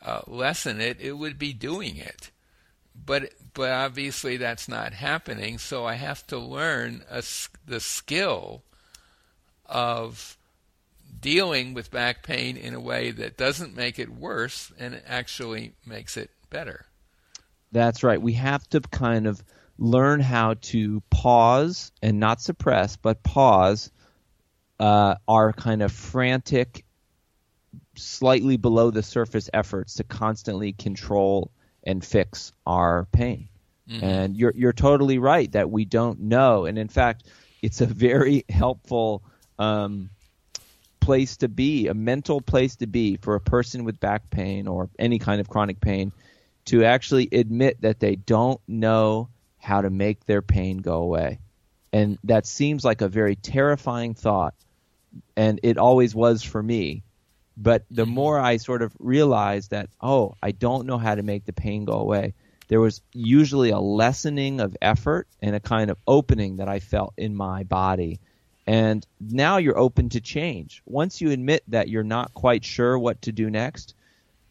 uh, 0.02 0.22
lessen 0.26 0.82
it, 0.82 1.00
it 1.00 1.14
would 1.14 1.38
be 1.38 1.54
doing 1.54 1.98
it. 1.98 2.32
But 2.96 3.34
but 3.56 3.72
obviously 3.72 4.38
that's 4.38 4.68
not 4.70 4.94
happening. 4.94 5.58
So 5.58 5.86
I 5.86 5.96
have 5.96 6.28
to 6.28 6.38
learn 6.38 7.04
a, 7.10 7.24
the 7.66 7.80
skill 7.80 8.62
of 9.66 10.38
dealing 11.20 11.74
with 11.74 11.90
back 11.90 12.22
pain 12.22 12.58
in 12.58 12.76
a 12.76 12.80
way 12.80 13.10
that 13.10 13.38
doesn't 13.38 13.76
make 13.76 13.98
it 13.98 14.10
worse 14.10 14.72
and 14.78 15.02
actually 15.08 15.74
makes 15.86 16.18
it 16.18 16.30
better. 16.52 16.86
That's 17.72 18.04
right. 18.04 18.22
We 18.22 18.34
have 18.34 18.68
to 18.70 18.82
kind 18.82 19.26
of 19.26 19.44
learn 19.80 20.20
how 20.20 20.56
to 20.62 21.02
pause 21.10 21.92
and 22.02 22.20
not 22.20 22.42
suppress, 22.42 22.96
but 22.96 23.24
pause 23.24 23.90
uh, 24.80 25.16
our 25.28 25.54
kind 25.54 25.82
of 25.82 25.92
frantic, 25.92 26.86
slightly 27.96 28.58
below 28.58 28.92
the 28.92 29.04
surface 29.04 29.50
efforts 29.54 29.96
to 29.96 30.04
constantly 30.04 30.74
control 30.74 31.52
and 31.86 32.04
fix 32.04 32.52
our 32.66 33.08
pain. 33.12 33.50
Mm-hmm. 33.90 34.04
And 34.04 34.38
you're 34.38 34.54
you're 34.56 34.74
totally 34.74 35.20
right 35.20 35.52
that 35.52 35.70
we 35.70 35.86
don't 35.86 36.22
know, 36.22 36.66
and 36.66 36.78
in 36.78 36.88
fact, 36.88 37.24
it's 37.62 37.82
a 37.82 37.86
very 37.86 38.44
helpful 38.50 39.24
um, 39.60 40.10
place 41.00 41.38
to 41.38 41.48
be, 41.48 41.88
a 41.88 41.94
mental 41.94 42.42
place 42.42 42.78
to 42.78 42.88
be 42.88 43.18
for 43.18 43.36
a 43.36 43.40
person 43.40 43.84
with 43.84 44.00
back 44.00 44.30
pain 44.32 44.68
or 44.68 44.90
any 44.98 45.20
kind 45.20 45.40
of 45.40 45.48
chronic 45.48 45.80
pain, 45.80 46.12
to 46.66 46.84
actually 46.84 47.30
admit 47.32 47.80
that 47.82 48.00
they 48.00 48.16
don't 48.16 48.60
know 48.68 49.30
how 49.60 49.82
to 49.82 49.90
make 49.92 50.26
their 50.26 50.42
pain 50.42 50.80
go 50.80 50.96
away. 50.96 51.40
And 51.94 52.18
that 52.24 52.46
seems 52.46 52.84
like 52.84 53.02
a 53.02 53.08
very 53.08 53.36
terrifying 53.36 54.16
thought. 54.16 54.54
And 55.38 55.60
it 55.64 55.78
always 55.78 56.14
was 56.14 56.44
for 56.44 56.62
me. 56.62 57.04
But 57.58 57.86
the 57.90 58.04
mm-hmm. 58.04 58.12
more 58.12 58.40
I 58.40 58.58
sort 58.58 58.82
of 58.82 58.94
realized 59.00 59.72
that, 59.72 59.90
oh, 60.02 60.36
I 60.44 60.52
don't 60.52 60.88
know 60.88 60.98
how 60.98 61.16
to 61.16 61.24
make 61.24 61.46
the 61.46 61.54
pain 61.54 61.86
go 61.86 61.94
away, 61.94 62.34
there 62.68 62.82
was 62.82 63.02
usually 63.14 63.70
a 63.70 63.80
lessening 63.80 64.60
of 64.60 64.76
effort 64.82 65.28
and 65.42 65.56
a 65.56 65.60
kind 65.60 65.90
of 65.92 65.98
opening 66.08 66.58
that 66.58 66.68
I 66.68 66.80
felt 66.80 67.14
in 67.18 67.36
my 67.36 67.64
body. 67.64 68.20
And 68.68 69.06
now 69.22 69.58
you're 69.58 69.78
open 69.78 70.10
to 70.10 70.22
change. 70.22 70.82
Once 70.86 71.22
you 71.22 71.32
admit 71.32 71.64
that 71.68 71.88
you're 71.88 72.04
not 72.04 72.34
quite 72.34 72.66
sure 72.66 72.98
what 72.98 73.22
to 73.24 73.32
do 73.32 73.50
next, 73.50 73.94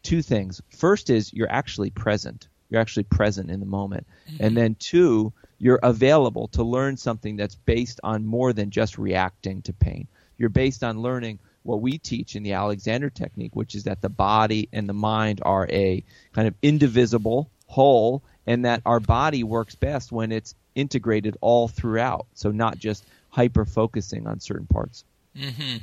two 0.02 0.23
things. 0.23 0.62
First 0.70 1.11
is 1.11 1.32
you're 1.32 1.50
actually 1.50 1.90
present. 1.90 2.46
You're 2.70 2.80
actually 2.80 3.04
present 3.04 3.50
in 3.50 3.61
the 3.61 3.66
moment. 3.66 4.06
Mm-hmm. 4.28 4.44
And 4.44 4.56
then 4.56 4.76
two, 4.76 5.32
you're 5.58 5.80
available 5.82 6.49
to 6.49 6.62
learn 6.62 6.96
something 6.96 7.37
that's 7.37 7.56
based 7.56 8.00
on 8.04 8.25
more 8.25 8.52
than 8.52 8.70
just 8.70 8.99
reacting 8.99 9.62
to 9.62 9.73
pain. 9.73 10.06
You're 10.38 10.49
based 10.49 10.84
on 10.84 11.02
learning 11.02 11.40
what 11.64 11.80
we 11.80 11.99
teach 11.99 12.37
in 12.37 12.42
the 12.42 12.52
Alexander 12.52 13.11
technique, 13.11 13.56
which 13.56 13.75
is 13.75 13.85
that 13.85 14.00
the 14.00 14.09
body 14.09 14.68
and 14.73 14.88
the 14.88 14.94
mind 14.94 15.40
are 15.44 15.66
a 15.71 16.04
kind 16.33 16.47
of 16.47 16.54
indivisible 16.62 17.50
whole 17.66 18.23
and 18.47 18.64
that 18.64 18.83
our 18.87 19.00
body 19.00 19.42
works 19.42 19.75
best 19.75 20.12
when 20.12 20.30
it's 20.30 20.54
integrated 20.75 21.37
all 21.40 21.66
throughout. 21.66 22.26
So 22.35 22.50
not 22.50 22.78
just 22.78 23.04
hyper 23.30 23.64
focusing 23.64 24.26
on 24.26 24.40
certain 24.40 24.66
parts. 24.66 25.04
Mm-hmm. 25.37 25.78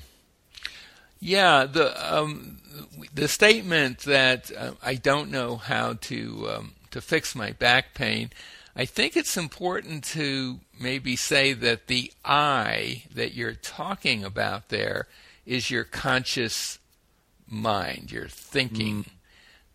Yeah, 1.20 1.66
the 1.66 2.16
um, 2.16 2.60
the 3.14 3.28
statement 3.28 4.00
that 4.00 4.52
uh, 4.58 4.72
I 4.82 4.96
don't 4.96 5.30
know 5.30 5.58
how 5.58 5.94
to 6.02 6.50
um, 6.50 6.74
to 6.92 7.02
fix 7.02 7.36
my 7.36 7.52
back 7.52 7.94
pain, 7.94 8.32
I 8.76 8.86
think 8.86 9.16
it's 9.16 9.38
important 9.38 10.04
to 10.06 10.62
maybe 10.80 11.16
say 11.16 11.54
that 11.54 11.88
the 11.88 12.12
I 12.26 13.04
that 13.14 13.36
you're 13.36 13.54
talking 13.54 14.24
about 14.24 14.70
there 14.70 15.08
is 15.46 15.72
your 15.72 15.84
conscious 15.84 16.80
mind, 17.48 18.12
your 18.12 18.28
thinking. 18.28 19.04
Mm. 19.04 19.10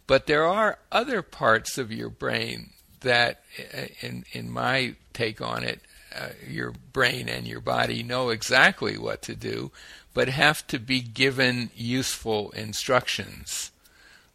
But 0.06 0.26
there 0.26 0.44
are 0.44 0.78
other 0.92 1.22
parts 1.22 1.78
of 1.78 1.92
your 1.92 2.08
brain 2.08 2.70
that, 3.00 3.42
uh, 3.74 3.86
in 4.00 4.24
in 4.32 4.50
my 4.50 4.94
take 5.12 5.40
on 5.40 5.64
it, 5.64 5.80
uh, 6.14 6.28
your 6.48 6.72
brain 6.92 7.28
and 7.28 7.46
your 7.46 7.60
body 7.60 8.02
know 8.02 8.30
exactly 8.30 8.96
what 8.96 9.22
to 9.22 9.34
do, 9.34 9.72
but 10.14 10.28
have 10.28 10.66
to 10.68 10.78
be 10.78 11.00
given 11.00 11.70
useful 11.74 12.50
instructions 12.52 13.70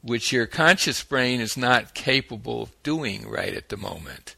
which 0.02 0.32
your 0.32 0.48
conscious 0.48 1.04
brain 1.04 1.40
is 1.40 1.56
not 1.56 1.94
capable 1.94 2.64
of 2.64 2.84
doing 2.84 3.30
right 3.30 3.54
at 3.54 3.70
the 3.70 3.78
moment. 3.78 4.36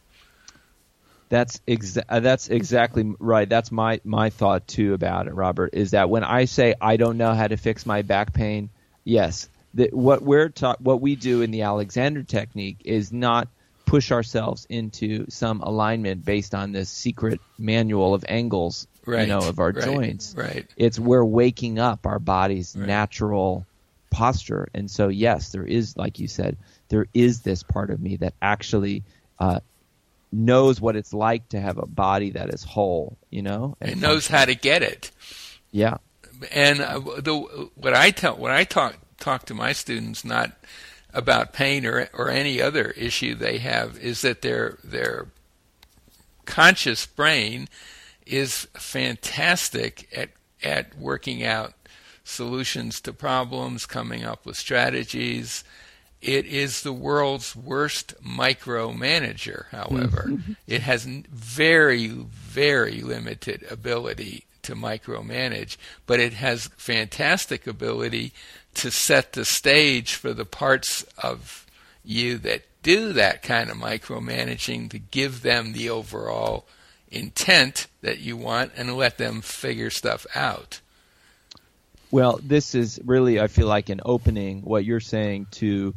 That's 1.34 1.60
exa- 1.66 2.04
uh, 2.08 2.20
that's 2.20 2.48
exactly 2.48 3.12
right. 3.18 3.48
That's 3.48 3.72
my 3.72 4.00
my 4.04 4.30
thought 4.30 4.68
too 4.68 4.94
about 4.94 5.26
it, 5.26 5.34
Robert. 5.34 5.70
Is 5.72 5.90
that 5.90 6.08
when 6.08 6.22
I 6.22 6.44
say 6.44 6.76
I 6.80 6.96
don't 6.96 7.18
know 7.18 7.34
how 7.34 7.48
to 7.48 7.56
fix 7.56 7.84
my 7.84 8.02
back 8.02 8.32
pain, 8.32 8.70
yes, 9.02 9.48
that 9.74 9.92
what 9.92 10.22
we're 10.22 10.48
ta- 10.48 10.76
what 10.78 11.00
we 11.00 11.16
do 11.16 11.42
in 11.42 11.50
the 11.50 11.62
Alexander 11.62 12.22
technique 12.22 12.82
is 12.84 13.12
not 13.12 13.48
push 13.84 14.12
ourselves 14.12 14.64
into 14.70 15.28
some 15.28 15.60
alignment 15.60 16.24
based 16.24 16.54
on 16.54 16.70
this 16.70 16.88
secret 16.88 17.40
manual 17.58 18.14
of 18.14 18.24
angles, 18.28 18.86
right, 19.04 19.22
you 19.22 19.26
know, 19.26 19.40
of 19.40 19.58
our 19.58 19.72
right, 19.72 19.84
joints. 19.84 20.36
Right. 20.36 20.64
It's 20.76 21.00
we're 21.00 21.24
waking 21.24 21.80
up 21.80 22.06
our 22.06 22.20
body's 22.20 22.76
right. 22.76 22.86
natural 22.86 23.66
posture. 24.10 24.68
And 24.72 24.88
so, 24.88 25.08
yes, 25.08 25.50
there 25.50 25.64
is, 25.64 25.96
like 25.96 26.20
you 26.20 26.28
said, 26.28 26.58
there 26.90 27.06
is 27.12 27.40
this 27.40 27.64
part 27.64 27.90
of 27.90 28.00
me 28.00 28.18
that 28.18 28.34
actually 28.40 29.02
uh, 29.40 29.58
knows 30.34 30.80
what 30.80 30.96
it's 30.96 31.12
like 31.12 31.48
to 31.50 31.60
have 31.60 31.78
a 31.78 31.86
body 31.86 32.30
that 32.30 32.52
is 32.52 32.64
whole, 32.64 33.16
you 33.30 33.42
know, 33.42 33.76
and 33.80 33.90
it 33.90 33.98
knows 33.98 34.26
how 34.26 34.44
to 34.44 34.54
get 34.54 34.82
it. 34.82 35.10
Yeah. 35.70 35.98
And 36.52 36.80
uh, 36.80 36.98
the 36.98 37.70
what 37.74 37.94
I 37.94 38.10
tell 38.10 38.36
when 38.36 38.52
I 38.52 38.64
talk 38.64 38.96
talk 39.18 39.46
to 39.46 39.54
my 39.54 39.72
students, 39.72 40.24
not 40.24 40.52
about 41.12 41.52
pain 41.52 41.86
or 41.86 42.08
or 42.12 42.30
any 42.30 42.60
other 42.60 42.90
issue 42.90 43.34
they 43.34 43.58
have, 43.58 43.98
is 43.98 44.22
that 44.22 44.42
their 44.42 44.78
their 44.82 45.28
conscious 46.44 47.06
brain 47.06 47.68
is 48.26 48.66
fantastic 48.74 50.08
at 50.14 50.30
at 50.62 50.96
working 50.98 51.44
out 51.44 51.74
solutions 52.24 53.00
to 53.02 53.12
problems, 53.12 53.86
coming 53.86 54.24
up 54.24 54.46
with 54.46 54.56
strategies. 54.56 55.62
It 56.24 56.46
is 56.46 56.82
the 56.82 56.92
world's 56.92 57.54
worst 57.54 58.14
micromanager, 58.24 59.66
however. 59.70 60.28
Mm-hmm. 60.28 60.52
it 60.66 60.80
has 60.80 61.04
very, 61.04 62.08
very 62.08 63.02
limited 63.02 63.66
ability 63.70 64.46
to 64.62 64.74
micromanage, 64.74 65.76
but 66.06 66.20
it 66.20 66.32
has 66.32 66.70
fantastic 66.78 67.66
ability 67.66 68.32
to 68.72 68.90
set 68.90 69.34
the 69.34 69.44
stage 69.44 70.14
for 70.14 70.32
the 70.32 70.46
parts 70.46 71.02
of 71.18 71.66
you 72.02 72.38
that 72.38 72.62
do 72.82 73.12
that 73.12 73.42
kind 73.42 73.68
of 73.68 73.76
micromanaging 73.76 74.88
to 74.90 74.98
give 74.98 75.42
them 75.42 75.74
the 75.74 75.90
overall 75.90 76.66
intent 77.10 77.86
that 78.00 78.20
you 78.20 78.36
want 78.36 78.72
and 78.76 78.96
let 78.96 79.18
them 79.18 79.42
figure 79.42 79.90
stuff 79.90 80.26
out. 80.34 80.80
Well, 82.10 82.38
this 82.42 82.74
is 82.74 83.00
really, 83.04 83.40
I 83.40 83.48
feel 83.48 83.66
like, 83.66 83.88
an 83.88 84.00
opening, 84.04 84.62
what 84.62 84.84
you're 84.84 85.00
saying, 85.00 85.48
to 85.52 85.94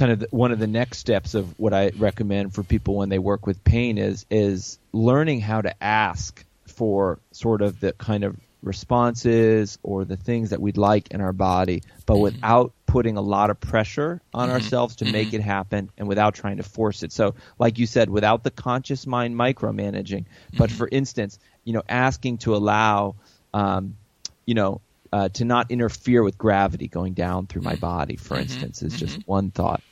kind 0.00 0.12
of 0.12 0.24
one 0.30 0.50
of 0.50 0.58
the 0.58 0.66
next 0.66 0.96
steps 0.96 1.34
of 1.34 1.58
what 1.58 1.74
I 1.74 1.90
recommend 1.98 2.54
for 2.54 2.62
people 2.62 2.96
when 2.96 3.10
they 3.10 3.18
work 3.18 3.46
with 3.46 3.62
pain 3.62 3.98
is 3.98 4.24
is 4.30 4.78
learning 4.92 5.40
how 5.40 5.60
to 5.60 5.82
ask 5.82 6.42
for 6.66 7.18
sort 7.32 7.60
of 7.60 7.80
the 7.80 7.92
kind 7.92 8.24
of 8.24 8.34
responses 8.62 9.78
or 9.82 10.06
the 10.06 10.16
things 10.16 10.50
that 10.50 10.60
we'd 10.60 10.78
like 10.78 11.10
in 11.10 11.20
our 11.20 11.34
body, 11.34 11.82
but 12.06 12.14
mm-hmm. 12.14 12.22
without 12.22 12.72
putting 12.86 13.18
a 13.18 13.20
lot 13.20 13.50
of 13.50 13.60
pressure 13.60 14.22
on 14.32 14.48
mm-hmm. 14.48 14.54
ourselves 14.54 14.96
to 14.96 15.04
mm-hmm. 15.04 15.12
make 15.12 15.34
it 15.34 15.42
happen 15.42 15.90
and 15.98 16.08
without 16.08 16.34
trying 16.34 16.56
to 16.56 16.62
force 16.62 17.02
it. 17.02 17.12
So, 17.12 17.34
like 17.58 17.78
you 17.78 17.86
said, 17.86 18.08
without 18.08 18.42
the 18.42 18.50
conscious 18.50 19.06
mind 19.06 19.36
micromanaging, 19.36 20.24
but 20.56 20.70
mm-hmm. 20.70 20.78
for 20.78 20.88
instance, 20.90 21.38
you 21.64 21.74
know, 21.74 21.82
asking 21.86 22.38
to 22.38 22.56
allow, 22.56 23.16
um, 23.52 23.96
you 24.46 24.54
know, 24.54 24.80
uh, 25.12 25.28
to 25.28 25.44
not 25.44 25.70
interfere 25.70 26.22
with 26.22 26.38
gravity 26.38 26.88
going 26.88 27.12
down 27.12 27.46
through 27.46 27.62
my 27.62 27.72
mm-hmm. 27.72 27.80
body, 27.80 28.16
for 28.16 28.34
mm-hmm. 28.34 28.44
instance, 28.44 28.80
is 28.80 28.98
just 28.98 29.28
one 29.28 29.50
thought. 29.50 29.82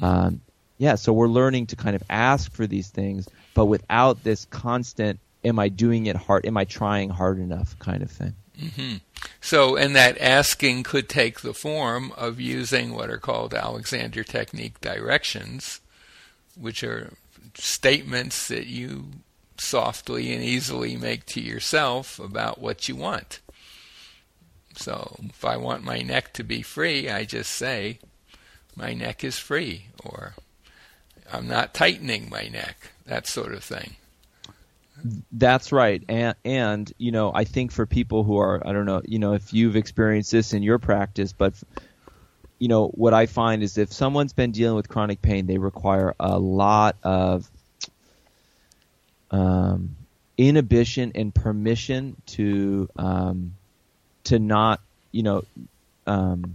Um, 0.00 0.40
yeah, 0.78 0.94
so 0.94 1.12
we're 1.12 1.28
learning 1.28 1.66
to 1.68 1.76
kind 1.76 1.96
of 1.96 2.02
ask 2.10 2.52
for 2.52 2.66
these 2.66 2.88
things, 2.88 3.28
but 3.54 3.66
without 3.66 4.22
this 4.24 4.46
constant 4.46 5.18
am 5.46 5.58
I 5.58 5.68
doing 5.68 6.06
it 6.06 6.16
hard? 6.16 6.44
Am 6.44 6.56
I 6.56 6.64
trying 6.64 7.10
hard 7.10 7.38
enough? 7.38 7.78
Kind 7.78 8.02
of 8.02 8.10
thing. 8.10 8.34
Mm-hmm. 8.60 8.96
So, 9.40 9.76
and 9.76 9.94
that 9.94 10.20
asking 10.20 10.82
could 10.82 11.08
take 11.08 11.40
the 11.40 11.54
form 11.54 12.12
of 12.16 12.40
using 12.40 12.94
what 12.94 13.10
are 13.10 13.18
called 13.18 13.54
Alexander 13.54 14.24
Technique 14.24 14.80
directions, 14.80 15.80
which 16.58 16.82
are 16.82 17.12
statements 17.54 18.48
that 18.48 18.66
you 18.66 19.06
softly 19.58 20.34
and 20.34 20.42
easily 20.42 20.96
make 20.96 21.24
to 21.26 21.40
yourself 21.40 22.18
about 22.18 22.60
what 22.60 22.88
you 22.88 22.96
want. 22.96 23.40
So, 24.74 25.16
if 25.22 25.44
I 25.44 25.56
want 25.56 25.84
my 25.84 26.00
neck 26.00 26.32
to 26.34 26.44
be 26.44 26.62
free, 26.62 27.08
I 27.08 27.24
just 27.24 27.52
say, 27.52 27.98
my 28.76 28.92
neck 28.92 29.24
is 29.24 29.38
free, 29.38 29.86
or 30.04 30.34
I'm 31.32 31.48
not 31.48 31.74
tightening 31.74 32.28
my 32.30 32.48
neck, 32.48 32.90
that 33.06 33.26
sort 33.26 33.54
of 33.54 33.64
thing. 33.64 33.96
That's 35.32 35.72
right, 35.72 36.02
and 36.08 36.34
and 36.44 36.92
you 36.98 37.12
know 37.12 37.32
I 37.34 37.44
think 37.44 37.72
for 37.72 37.86
people 37.86 38.24
who 38.24 38.38
are 38.38 38.66
I 38.66 38.72
don't 38.72 38.86
know 38.86 39.02
you 39.04 39.18
know 39.18 39.34
if 39.34 39.52
you've 39.52 39.76
experienced 39.76 40.32
this 40.32 40.52
in 40.52 40.62
your 40.62 40.78
practice, 40.78 41.32
but 41.32 41.54
you 42.58 42.68
know 42.68 42.88
what 42.88 43.12
I 43.12 43.26
find 43.26 43.62
is 43.62 43.76
if 43.76 43.92
someone's 43.92 44.32
been 44.32 44.52
dealing 44.52 44.76
with 44.76 44.88
chronic 44.88 45.20
pain, 45.20 45.46
they 45.46 45.58
require 45.58 46.14
a 46.18 46.38
lot 46.38 46.96
of 47.02 47.50
um, 49.30 49.96
inhibition 50.38 51.12
and 51.14 51.34
permission 51.34 52.16
to 52.26 52.88
um, 52.96 53.54
to 54.24 54.38
not 54.38 54.80
you 55.12 55.22
know 55.22 55.44
um, 56.06 56.54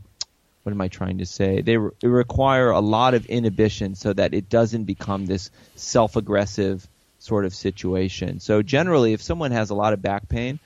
what 0.64 0.72
am 0.72 0.82
I 0.82 0.88
trying 0.88 1.20
to 1.20 1.26
say? 1.26 1.62
They, 1.62 1.78
re- 1.78 1.92
they 2.00 2.08
require 2.08 2.70
a 2.70 2.80
lot 2.80 3.14
of 3.14 3.26
inhibition 3.26 3.96
so 3.96 4.14
that 4.14 4.34
it 4.34 4.50
doesn't 4.50 4.84
become 4.84 5.26
this 5.26 5.50
self 5.76 6.16
aggressive 6.16 6.88
sort 7.20 7.46
of 7.46 7.54
situation. 7.54 8.40
So 8.40 8.62
generally, 8.62 9.14
if 9.14 9.22
someone 9.22 9.52
has 9.52 9.70
a 9.70 9.76
lot 9.76 9.94
of 9.94 10.02
back 10.02 10.30
pain, 10.30 10.60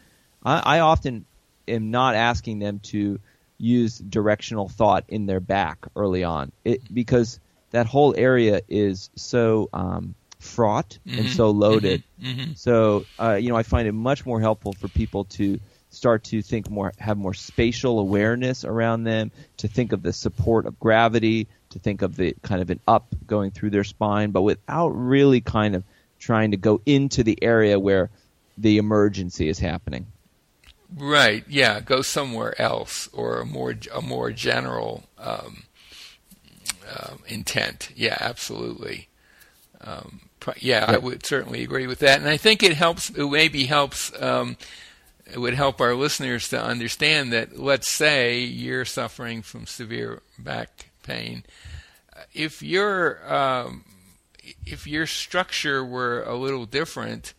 I, 0.44 0.78
I 0.78 0.80
often 0.80 1.26
am 1.68 1.92
not 1.92 2.16
asking 2.16 2.60
them 2.60 2.80
to 2.80 3.20
use 3.58 3.98
directional 3.98 4.68
thought 4.68 5.06
in 5.08 5.26
their 5.26 5.40
back 5.40 5.86
early 5.96 6.24
on, 6.24 6.52
it, 6.64 6.82
because 6.94 7.40
that 7.72 7.86
whole 7.86 8.14
area 8.18 8.62
is 8.68 9.10
so 9.16 9.70
um, 9.74 10.16
fraught 10.40 10.98
mm-hmm. 11.08 11.20
and 11.20 11.30
so 11.30 11.52
loaded. 11.52 12.04
Mm-hmm. 12.22 12.40
mm-hmm. 12.40 12.52
So 12.56 13.06
uh, 13.20 13.34
you 13.34 13.50
know, 13.50 13.56
I 13.56 13.64
find 13.64 13.88
it 13.88 13.94
much 13.94 14.26
more 14.26 14.40
helpful 14.40 14.74
for 14.74 14.88
people 14.88 15.26
to 15.26 15.60
start 15.96 16.24
to 16.26 16.42
think 16.42 16.70
more, 16.70 16.94
have 16.98 17.18
more 17.18 17.34
spatial 17.34 18.00
awareness 18.00 18.64
around 18.64 19.04
them, 19.04 19.32
to 19.58 19.68
think 19.68 19.92
of 19.92 20.04
the 20.04 20.14
support 20.14 20.66
of 20.66 20.80
gravity, 20.80 21.48
to 21.70 21.80
think 21.80 22.02
of 22.02 22.16
the 22.16 22.36
kind 22.42 22.62
of 22.62 22.70
an 22.70 22.80
up 22.88 23.08
going 23.26 23.52
through 23.52 23.70
their 23.70 23.84
spine, 23.84 24.32
but 24.32 24.42
without 24.42 24.90
really 24.90 25.42
kind 25.42 25.76
of 25.76 25.84
trying 26.20 26.52
to 26.52 26.58
go 26.58 26.82
into 26.86 27.24
the 27.24 27.42
area 27.42 27.80
where 27.80 28.10
the 28.58 28.78
emergency 28.78 29.50
is 29.50 29.60
happening. 29.60 30.08
Right. 30.96 31.44
Yeah. 31.48 31.80
Go 31.80 32.02
somewhere 32.02 32.60
else 32.62 33.10
or 33.12 33.40
a 33.40 33.46
more 33.46 33.76
a 33.94 34.02
more 34.02 34.32
general 34.32 35.04
um, 35.18 35.64
uh, 36.90 37.16
intent. 37.28 37.90
Yeah. 37.96 38.18
Absolutely. 38.20 39.10
Um, 39.82 40.22
yeah, 40.60 40.86
I 40.88 40.98
would 40.98 41.26
certainly 41.26 41.64
agree 41.64 41.88
with 41.88 42.00
that, 42.00 42.20
and 42.20 42.30
I 42.30 42.38
think 42.38 42.62
it 42.62 42.74
helps. 42.74 43.10
It 43.10 43.28
maybe 43.28 43.66
helps. 43.66 44.12
Um, 44.22 44.58
it 45.26 45.40
would 45.40 45.54
help 45.56 45.82
our 45.82 45.96
listeners 45.96 46.50
to 46.50 46.62
understand 46.62 47.34
that. 47.34 47.60
Let's 47.60 47.90
say 47.90 48.40
you're 48.40 48.86
suffering 48.86 49.42
from 49.42 49.66
severe 49.66 50.22
back 50.38 50.92
pain. 51.04 51.44
If 52.34 52.62
you're 52.62 53.34
um, 53.34 53.86
if 54.66 54.86
your 54.88 55.08
structure 55.08 55.84
were 55.84 56.24
a 56.24 56.36
little 56.36 56.66
different, 56.66 57.34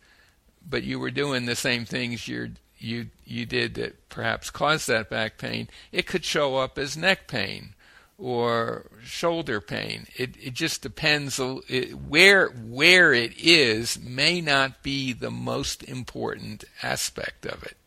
but 0.67 0.83
you 0.83 0.99
were 0.99 1.11
doing 1.11 1.45
the 1.45 1.55
same 1.55 1.85
things 1.85 2.27
you 2.27 2.51
you 2.77 3.07
you 3.25 3.45
did 3.45 3.75
that 3.75 4.09
perhaps 4.09 4.49
caused 4.49 4.87
that 4.87 5.09
back 5.09 5.37
pain, 5.37 5.69
it 5.91 6.05
could 6.05 6.25
show 6.25 6.57
up 6.57 6.77
as 6.77 6.97
neck 6.97 7.27
pain 7.27 7.73
or 8.17 8.85
shoulder 9.03 9.61
pain. 9.61 10.07
It 10.15 10.35
it 10.41 10.53
just 10.53 10.81
depends 10.81 11.39
it, 11.39 11.93
where 11.93 12.47
where 12.47 13.13
it 13.13 13.37
is 13.37 13.99
may 13.99 14.41
not 14.41 14.83
be 14.83 15.13
the 15.13 15.31
most 15.31 15.83
important 15.83 16.63
aspect 16.81 17.45
of 17.45 17.63
it. 17.63 17.77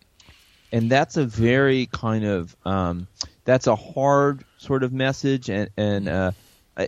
And 0.72 0.88
that's 0.88 1.16
a 1.16 1.24
very 1.24 1.86
kind 1.86 2.24
of 2.24 2.54
um, 2.64 3.08
that's 3.44 3.66
a 3.66 3.76
hard 3.76 4.44
sort 4.58 4.82
of 4.82 4.92
message 4.92 5.50
and 5.50 5.68
and 5.76 6.08
uh, 6.08 6.32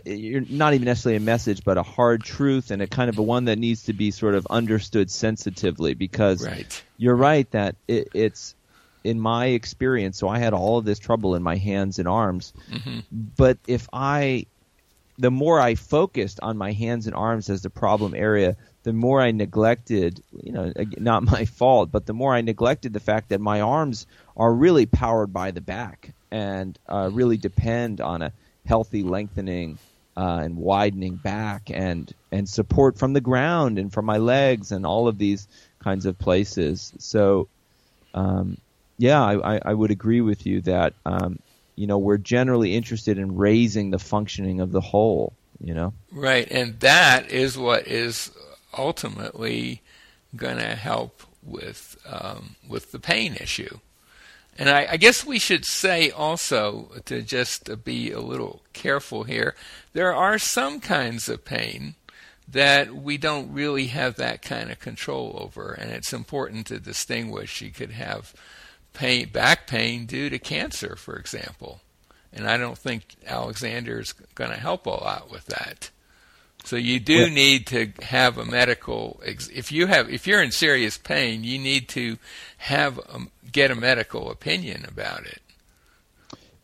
you're 0.05 0.43
not 0.49 0.73
even 0.73 0.85
necessarily 0.85 1.17
a 1.17 1.19
message, 1.19 1.63
but 1.63 1.77
a 1.77 1.83
hard 1.83 2.23
truth 2.23 2.71
and 2.71 2.81
a 2.81 2.87
kind 2.87 3.09
of 3.09 3.17
a 3.17 3.21
one 3.21 3.45
that 3.45 3.59
needs 3.59 3.83
to 3.83 3.93
be 3.93 4.11
sort 4.11 4.35
of 4.35 4.47
understood 4.49 5.11
sensitively 5.11 5.93
because 5.93 6.45
right. 6.45 6.83
you're 6.97 7.15
right 7.15 7.49
that 7.51 7.75
it, 7.87 8.07
it's 8.13 8.55
in 9.03 9.19
my 9.19 9.47
experience. 9.47 10.17
So 10.17 10.27
I 10.27 10.39
had 10.39 10.53
all 10.53 10.77
of 10.77 10.85
this 10.85 10.99
trouble 10.99 11.35
in 11.35 11.43
my 11.43 11.57
hands 11.57 11.99
and 11.99 12.07
arms, 12.07 12.53
mm-hmm. 12.71 12.99
but 13.11 13.57
if 13.67 13.87
I, 13.91 14.45
the 15.17 15.31
more 15.31 15.59
I 15.59 15.75
focused 15.75 16.39
on 16.41 16.57
my 16.57 16.71
hands 16.71 17.07
and 17.07 17.15
arms 17.15 17.49
as 17.49 17.61
the 17.61 17.69
problem 17.69 18.13
area, 18.15 18.55
the 18.83 18.93
more 18.93 19.21
I 19.21 19.31
neglected, 19.31 20.21
you 20.41 20.51
know, 20.51 20.73
not 20.97 21.23
my 21.23 21.45
fault, 21.59 21.91
but 21.91 22.05
the 22.05 22.13
more 22.13 22.33
I 22.33 22.41
neglected 22.41 22.93
the 22.93 22.99
fact 22.99 23.29
that 23.29 23.41
my 23.41 23.61
arms 23.61 24.07
are 24.35 24.53
really 24.53 24.85
powered 24.85 25.33
by 25.33 25.51
the 25.51 25.61
back 25.61 26.13
and 26.31 26.77
uh, 26.87 27.09
really 27.11 27.37
depend 27.37 28.01
on 28.01 28.21
a 28.21 28.33
healthy 28.65 29.03
lengthening 29.03 29.77
uh, 30.15 30.41
and 30.43 30.57
widening 30.57 31.15
back 31.15 31.71
and 31.71 32.13
and 32.31 32.47
support 32.47 32.97
from 32.97 33.13
the 33.13 33.21
ground 33.21 33.79
and 33.79 33.91
from 33.91 34.05
my 34.05 34.17
legs 34.17 34.71
and 34.71 34.85
all 34.85 35.07
of 35.07 35.17
these 35.17 35.47
kinds 35.79 36.05
of 36.05 36.17
places. 36.17 36.93
So, 36.99 37.47
um, 38.13 38.57
yeah, 39.03 39.21
I, 39.21 39.59
I, 39.65 39.73
would 39.73 39.91
agree 39.91 40.21
with 40.21 40.45
you 40.45 40.61
that 40.61 40.93
um, 41.05 41.37
you 41.75 41.87
know 41.87 41.97
we're 41.97 42.17
generally 42.17 42.73
interested 42.73 43.17
in 43.17 43.35
raising 43.35 43.89
the 43.89 43.99
functioning 43.99 44.61
of 44.61 44.71
the 44.71 44.79
whole. 44.79 45.33
You 45.59 45.73
know, 45.73 45.93
right, 46.09 46.49
and 46.49 46.79
that 46.79 47.29
is 47.29 47.57
what 47.57 47.85
is 47.85 48.31
ultimately 48.77 49.81
going 50.37 50.55
to 50.55 50.75
help 50.75 51.21
with 51.41 51.97
um, 52.09 52.55
with 52.65 52.93
the 52.93 52.99
pain 52.99 53.35
issue. 53.35 53.79
And 54.57 54.69
I, 54.69 54.87
I, 54.91 54.97
guess 54.97 55.25
we 55.25 55.37
should 55.37 55.65
say 55.65 56.09
also, 56.09 56.91
to 57.03 57.21
just 57.23 57.83
be 57.83 58.11
a 58.11 58.21
little 58.21 58.61
careful 58.71 59.23
here, 59.23 59.53
there 59.91 60.13
are 60.15 60.37
some 60.37 60.79
kinds 60.79 61.27
of 61.27 61.43
pain 61.43 61.95
that 62.47 62.95
we 62.95 63.17
don't 63.17 63.51
really 63.51 63.87
have 63.87 64.15
that 64.15 64.41
kind 64.41 64.71
of 64.71 64.79
control 64.79 65.37
over, 65.41 65.73
and 65.73 65.91
it's 65.91 66.13
important 66.13 66.67
to 66.67 66.79
distinguish. 66.79 67.61
You 67.61 67.71
could 67.71 67.91
have 67.91 68.33
pain, 68.93 69.29
back 69.29 69.67
pain 69.67 70.05
due 70.05 70.29
to 70.29 70.39
cancer, 70.39 70.95
for 70.95 71.15
example, 71.15 71.81
and 72.31 72.47
I 72.47 72.57
don't 72.57 72.77
think 72.77 73.15
Alexander 73.25 73.99
is 73.99 74.13
going 74.13 74.51
to 74.51 74.57
help 74.57 74.85
a 74.85 74.91
lot 74.91 75.31
with 75.31 75.45
that. 75.47 75.89
So 76.63 76.77
you 76.77 76.99
do 76.99 77.29
need 77.29 77.67
to 77.67 77.91
have 78.01 78.37
a 78.37 78.45
medical. 78.45 79.21
If 79.25 79.71
you 79.71 79.87
have, 79.87 80.09
if 80.09 80.25
you're 80.25 80.41
in 80.41 80.51
serious 80.51 80.97
pain, 80.97 81.43
you 81.43 81.59
need 81.59 81.89
to 81.89 82.17
have 82.57 82.97
a, 82.99 83.27
get 83.51 83.69
a 83.69 83.75
medical 83.75 84.31
opinion 84.31 84.85
about 84.87 85.25
it. 85.25 85.41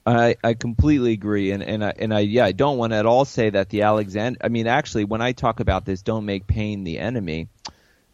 I, 0.06 0.38
I 0.44 0.54
completely 0.54 1.12
agree, 1.12 1.52
and 1.52 1.62
and 1.62 1.84
I, 1.84 1.94
and 2.00 2.14
I 2.14 2.20
yeah 2.22 2.46
I 2.46 2.52
don't 2.52 2.78
want 2.78 2.94
to 2.94 2.98
at 2.98 3.06
all 3.06 3.26
say 3.26 3.50
that 3.50 3.70
the 3.70 3.84
Alexander. 3.84 4.40
I 4.42 4.48
mean, 4.48 4.66
actually, 4.66 5.04
when 5.04 5.22
I 5.22 5.34
talk 5.34 5.60
about 5.60 5.86
this, 5.86 6.02
don't 6.02 6.26
make 6.26 6.48
pain 6.48 6.84
the 6.84 6.98
enemy. 6.98 7.50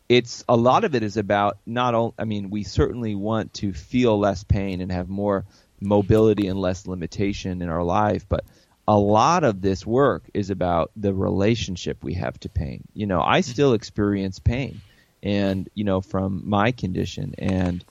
It's 0.08 0.44
a 0.48 0.56
lot 0.56 0.84
of 0.84 0.94
it 0.96 1.04
is 1.04 1.18
about 1.18 1.58
not 1.66 1.96
all. 1.96 2.14
I 2.20 2.26
mean, 2.26 2.50
we 2.50 2.64
certainly 2.64 3.16
want 3.16 3.54
to 3.56 3.74
feel 3.74 4.20
less 4.20 4.44
pain 4.44 4.82
and 4.82 4.92
have 4.92 5.10
more 5.10 5.46
mobility 5.82 6.48
and 6.48 6.60
less 6.60 6.86
limitation 6.88 7.62
in 7.62 7.70
our 7.70 7.84
life, 7.84 8.26
but 8.30 8.46
a 8.88 8.98
lot 8.98 9.44
of 9.44 9.62
this 9.62 9.86
work 9.86 10.24
is 10.34 10.52
about 10.52 10.92
the 10.96 11.14
relationship 11.14 12.04
we 12.04 12.14
have 12.14 12.40
to 12.42 12.50
pain. 12.50 12.84
You 12.94 13.08
know, 13.08 13.20
I 13.20 13.42
still 13.42 13.74
experience 13.74 14.38
pain 14.40 14.82
and, 15.24 15.68
you 15.74 15.84
know, 15.84 16.02
from 16.02 16.44
my 16.48 16.72
condition. 16.72 17.34
And 17.40 17.84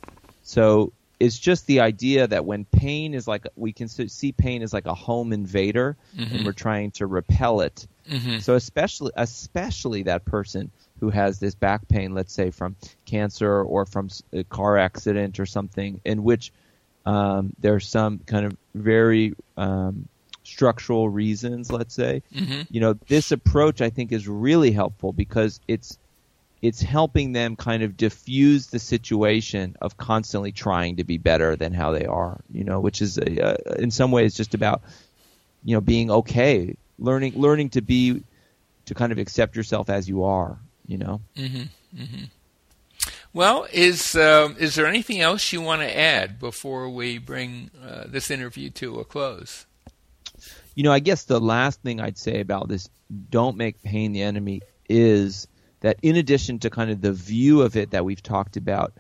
so 0.43 0.93
it's 1.19 1.39
just 1.39 1.67
the 1.67 1.81
idea 1.81 2.29
that 2.29 2.45
when 2.45 2.65
pain 2.65 3.15
is 3.15 3.27
like 3.27 3.47
we 3.57 3.73
can 3.73 3.89
see 3.89 4.31
pain 4.33 4.63
as 4.63 4.73
like 4.73 4.87
a 4.87 4.95
home 4.95 5.33
invader, 5.33 5.97
Mm-hmm. 6.17 6.35
and 6.37 6.47
we're 6.47 6.53
trying 6.53 6.93
to 6.93 7.07
repel 7.07 7.61
it. 7.61 7.87
So 8.41 8.55
especially 8.55 9.11
especially 9.17 10.05
that 10.05 10.25
person 10.25 10.71
who 11.05 11.11
has 11.11 11.39
this 11.39 11.55
back 11.55 11.87
pain, 11.89 12.15
let's 12.15 12.33
say 12.33 12.51
from 12.51 12.77
cancer 13.05 13.63
or 13.63 13.85
from 13.85 14.09
a 14.33 14.43
car 14.45 14.79
accident 14.79 15.39
or 15.39 15.45
something, 15.45 16.01
in 16.05 16.25
which 16.25 16.51
um, 17.05 17.53
there's 17.59 17.87
some 17.87 18.21
kind 18.21 18.47
of 18.47 18.57
very 18.75 19.35
um, 19.59 20.09
structural 20.45 21.09
reasons, 21.09 21.71
let's 21.71 21.95
say. 21.95 22.23
You 22.71 22.81
know, 22.81 22.95
this 23.09 23.33
approach 23.33 23.83
I 23.83 23.91
think 23.91 24.13
is 24.13 24.27
really 24.27 24.73
helpful 24.73 25.13
because 25.13 25.61
it's 25.69 25.99
it's 26.63 26.81
helping 26.81 27.33
them 27.33 27.57
kind 27.57 27.83
of 27.83 27.95
diffuse 27.99 28.69
the 28.69 28.79
situation 28.79 29.77
of 29.83 29.99
constantly 29.99 30.53
trying 30.53 30.97
to 30.97 31.05
be 31.05 31.19
better 31.19 31.55
than 31.57 31.75
how 31.75 31.93
they 31.93 32.07
are. 32.07 32.41
You 32.51 32.65
know, 32.65 32.81
which 32.81 33.03
is 33.03 33.19
a, 33.19 33.49
uh, 33.49 33.75
in 33.75 33.91
some 33.91 34.11
ways 34.11 34.35
just 34.35 34.55
about 34.55 34.81
you 35.65 35.77
know 35.77 35.83
being 35.83 36.11
okay, 36.11 36.77
learning 36.99 37.35
learning 37.37 37.71
to 37.71 37.83
be 37.83 38.23
to 38.87 38.95
kind 38.95 39.13
of 39.13 39.19
accept 39.19 39.57
yourself 39.57 39.91
as 39.91 40.09
you 40.09 40.25
are. 40.25 40.59
You 40.87 40.99
know. 40.99 41.21
Mm-hmm. 41.37 42.25
Well, 43.33 43.67
is 43.73 44.15
um, 44.15 44.57
is 44.59 44.77
there 44.77 44.87
anything 44.87 45.21
else 45.21 45.53
you 45.53 45.61
want 45.61 45.83
to 45.83 45.99
add 45.99 46.39
before 46.39 46.89
we 46.89 47.19
bring 47.19 47.71
uh, 47.85 48.05
this 48.07 48.31
interview 48.31 48.71
to 48.71 49.01
a 49.01 49.05
close? 49.05 49.67
You 50.75 50.85
know, 50.85 50.93
I 50.93 51.01
guess 51.01 51.25
the 51.25 51.41
last 51.41 51.83
thing 51.83 52.01
I'd 52.01 52.19
say 52.19 52.41
about 52.41 52.69
this 52.69 52.89
don't 53.31 53.57
make 53.57 53.83
pain 53.83 54.13
the 54.13 54.23
enemy 54.23 54.63
is 54.89 55.49
that 55.81 55.99
in 56.03 56.17
addition 56.17 56.61
to 56.61 56.71
kind 56.71 56.91
of 56.91 57.01
the 57.01 57.13
view 57.13 57.63
of 57.63 57.77
it 57.77 57.91
that 57.91 58.05
we've 58.05 58.23
talked 58.23 58.57
about, 58.57 58.93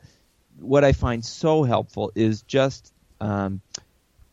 what 0.58 0.84
I 0.84 0.92
find 0.92 1.24
so 1.24 1.62
helpful 1.62 2.12
is 2.14 2.42
just 2.42 2.92
um, 3.20 3.60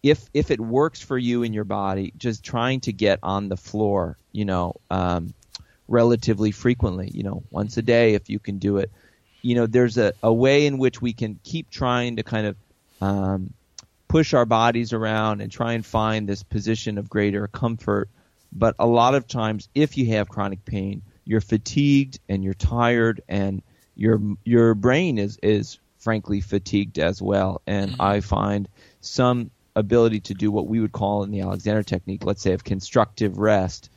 if 0.04 0.30
if 0.34 0.52
it 0.52 0.60
works 0.60 1.02
for 1.02 1.18
you 1.18 1.44
in 1.44 1.54
your 1.54 1.64
body, 1.64 2.14
just 2.18 2.44
trying 2.44 2.80
to 2.82 2.94
get 2.94 3.20
on 3.22 3.50
the 3.50 3.58
floor, 3.58 4.18
you 4.32 4.46
know, 4.46 4.76
um, 4.90 5.34
relatively 5.92 6.52
frequently, 6.52 7.12
you 7.14 7.22
know, 7.22 7.44
once 7.52 7.78
a 7.78 7.82
day 7.82 8.14
if 8.14 8.30
you 8.30 8.40
can 8.40 8.58
do 8.58 8.78
it. 8.78 8.90
You 9.42 9.56
know, 9.56 9.68
there's 9.68 9.98
a, 9.98 10.14
a 10.24 10.34
way 10.34 10.66
in 10.66 10.78
which 10.78 11.02
we 11.02 11.14
can 11.14 11.40
keep 11.44 11.70
trying 11.70 12.16
to 12.16 12.24
kind 12.24 12.48
of 12.48 12.56
um, 13.02 13.54
push 14.08 14.34
our 14.34 14.46
bodies 14.46 14.94
around 14.94 15.42
and 15.42 15.52
try 15.52 15.74
and 15.74 15.86
find 15.86 16.28
this 16.28 16.44
position 16.44 16.98
of 16.98 17.10
greater 17.10 17.48
comfort. 17.48 18.10
But 18.54 18.76
a 18.80 18.88
lot 18.88 19.16
of 19.16 19.28
times, 19.28 19.68
if 19.76 19.98
you 19.98 20.08
have 20.14 20.30
chronic 20.30 20.64
pain, 20.66 21.02
you're 21.26 21.42
fatigued 21.42 22.20
and 22.30 22.44
you're 22.44 22.54
tired, 22.54 23.22
and 23.28 23.62
your 23.96 24.20
your 24.44 24.74
brain 24.76 25.18
is 25.18 25.38
is 25.42 25.80
frankly 26.00 26.42
fatigued 26.42 27.00
as 27.00 27.22
well. 27.22 27.62
And 27.68 27.96
I 28.00 28.20
find 28.22 28.68
some 29.00 29.52
ability 29.76 30.20
to 30.20 30.34
do 30.34 30.52
what 30.52 30.68
we 30.68 30.80
would 30.80 30.92
call 30.92 31.24
in 31.24 31.32
the 31.32 31.42
Alexander 31.42 31.84
technique, 31.84 32.26
let's 32.26 32.42
say 32.42 32.54
of 32.54 32.64
constructive 32.64 33.38
rest, 33.38 33.90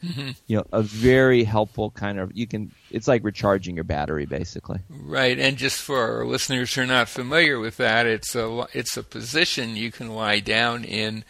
you 0.46 0.56
know, 0.56 0.66
a 0.72 0.82
very 0.82 1.44
helpful 1.44 1.90
kind 1.90 2.18
of 2.18 2.30
you 2.34 2.46
can 2.46 2.70
it's 2.90 3.08
like 3.08 3.24
recharging 3.24 3.74
your 3.74 3.84
battery 3.84 4.26
basically. 4.26 4.78
Right, 4.88 5.38
and 5.38 5.56
just 5.56 5.80
for 5.80 5.98
our 5.98 6.24
listeners 6.24 6.74
who 6.74 6.82
are 6.82 6.86
not 6.86 7.08
familiar 7.08 7.58
with 7.58 7.76
that, 7.78 8.06
it's 8.06 8.34
a 8.34 8.66
it's 8.72 8.96
a 8.96 9.02
position 9.02 9.76
you 9.76 9.90
can 9.90 10.14
lie 10.14 10.40
down 10.40 10.84
in, 10.84 11.24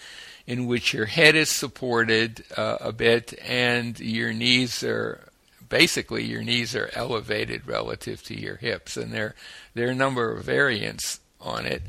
in 0.46 0.66
which 0.66 0.92
your 0.92 1.07
head 1.07 1.35
is 1.35 1.48
supported 1.48 2.44
uh, 2.57 2.78
a 2.80 2.92
bit 2.92 3.33
and 3.42 3.98
your 3.98 4.33
knees 4.33 4.85
are 4.85 5.28
basically 5.68 6.24
your 6.24 6.42
knees 6.42 6.76
are 6.76 6.90
elevated 6.94 7.66
relative 7.66 8.22
to 8.24 8.38
your 8.38 8.57
hips, 8.57 8.96
and 8.96 9.12
there 9.12 9.35
there 9.74 9.88
are 9.88 9.92
a 9.92 9.94
number 9.94 10.33
of 10.33 10.44
variants 10.44 11.20
on 11.40 11.66
it. 11.66 11.83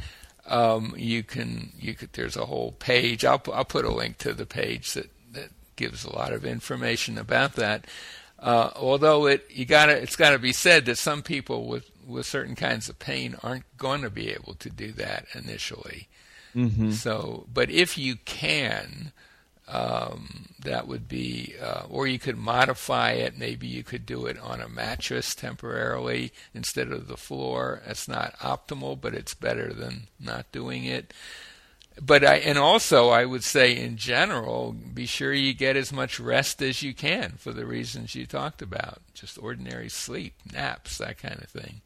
Um, 0.48 0.94
you 0.98 1.24
can 1.24 1.74
you 1.80 1.94
could 1.96 2.14
there's 2.14 2.38
a 2.38 2.46
whole 2.46 2.74
page. 2.74 3.26
I'll 3.26 3.42
I'll 3.54 3.66
put 3.66 3.86
a 3.86 3.94
link 3.94 4.18
to 4.20 4.34
the 4.34 4.46
page 4.46 4.94
that 4.94 5.10
that 5.32 5.50
gives 5.76 6.04
a 6.04 6.16
lot 6.16 6.34
of 6.34 6.46
information 6.46 7.18
about 7.18 7.54
that. 7.54 7.86
Uh, 8.40 8.70
although 8.76 9.26
it 9.28 9.46
you 9.50 9.66
gotta 9.66 9.94
it's 9.94 10.16
got 10.16 10.32
to 10.32 10.40
be 10.40 10.54
said 10.54 10.86
that 10.86 10.98
some 10.98 11.24
people 11.24 11.68
with 11.68 11.90
with 12.06 12.26
certain 12.26 12.56
kinds 12.56 12.90
of 12.90 13.00
pain 13.00 13.36
aren't 13.42 13.66
going 13.78 14.02
to 14.02 14.10
be 14.10 14.30
able 14.30 14.54
to 14.56 14.70
do 14.70 14.92
that 14.92 15.26
initially. 15.34 16.08
Mm-hmm. 16.56 16.92
So, 16.92 17.48
but 17.54 17.70
if 17.70 17.98
you 17.98 18.16
can, 18.18 19.12
um, 19.68 20.48
that 20.60 20.88
would 20.88 21.08
be, 21.08 21.56
uh, 21.62 21.84
or 21.90 22.08
you 22.08 22.20
could 22.20 22.38
modify 22.38 23.12
it. 23.12 23.38
Maybe 23.38 23.68
you 23.68 23.84
could 23.84 24.06
do 24.06 24.26
it 24.26 24.38
on 24.40 24.62
a 24.62 24.70
mattress 24.70 25.34
temporarily 25.36 26.32
instead 26.54 26.92
of 26.92 27.08
the 27.08 27.18
floor. 27.18 27.82
It's 27.88 28.08
not 28.08 28.38
optimal, 28.40 29.00
but 29.00 29.16
it's 29.16 29.34
better 29.34 29.74
than 29.74 30.08
not 30.20 30.52
doing 30.52 30.86
it. 30.86 31.14
But 32.02 32.26
I, 32.26 32.36
and 32.36 32.58
also 32.58 33.10
I 33.10 33.24
would 33.26 33.44
say 33.44 33.76
in 33.76 33.96
general, 33.98 34.74
be 34.74 35.06
sure 35.06 35.34
you 35.34 35.54
get 35.54 35.78
as 35.78 35.94
much 35.94 36.20
rest 36.20 36.62
as 36.62 36.84
you 36.84 36.94
can 36.94 37.32
for 37.38 37.54
the 37.54 37.66
reasons 37.66 38.16
you 38.16 38.26
talked 38.26 38.62
about. 38.62 39.02
Just 39.14 39.38
ordinary 39.42 39.88
sleep, 39.90 40.34
naps, 40.52 40.98
that 40.98 41.18
kind 41.18 41.40
of 41.42 41.50
thing. 41.50 41.82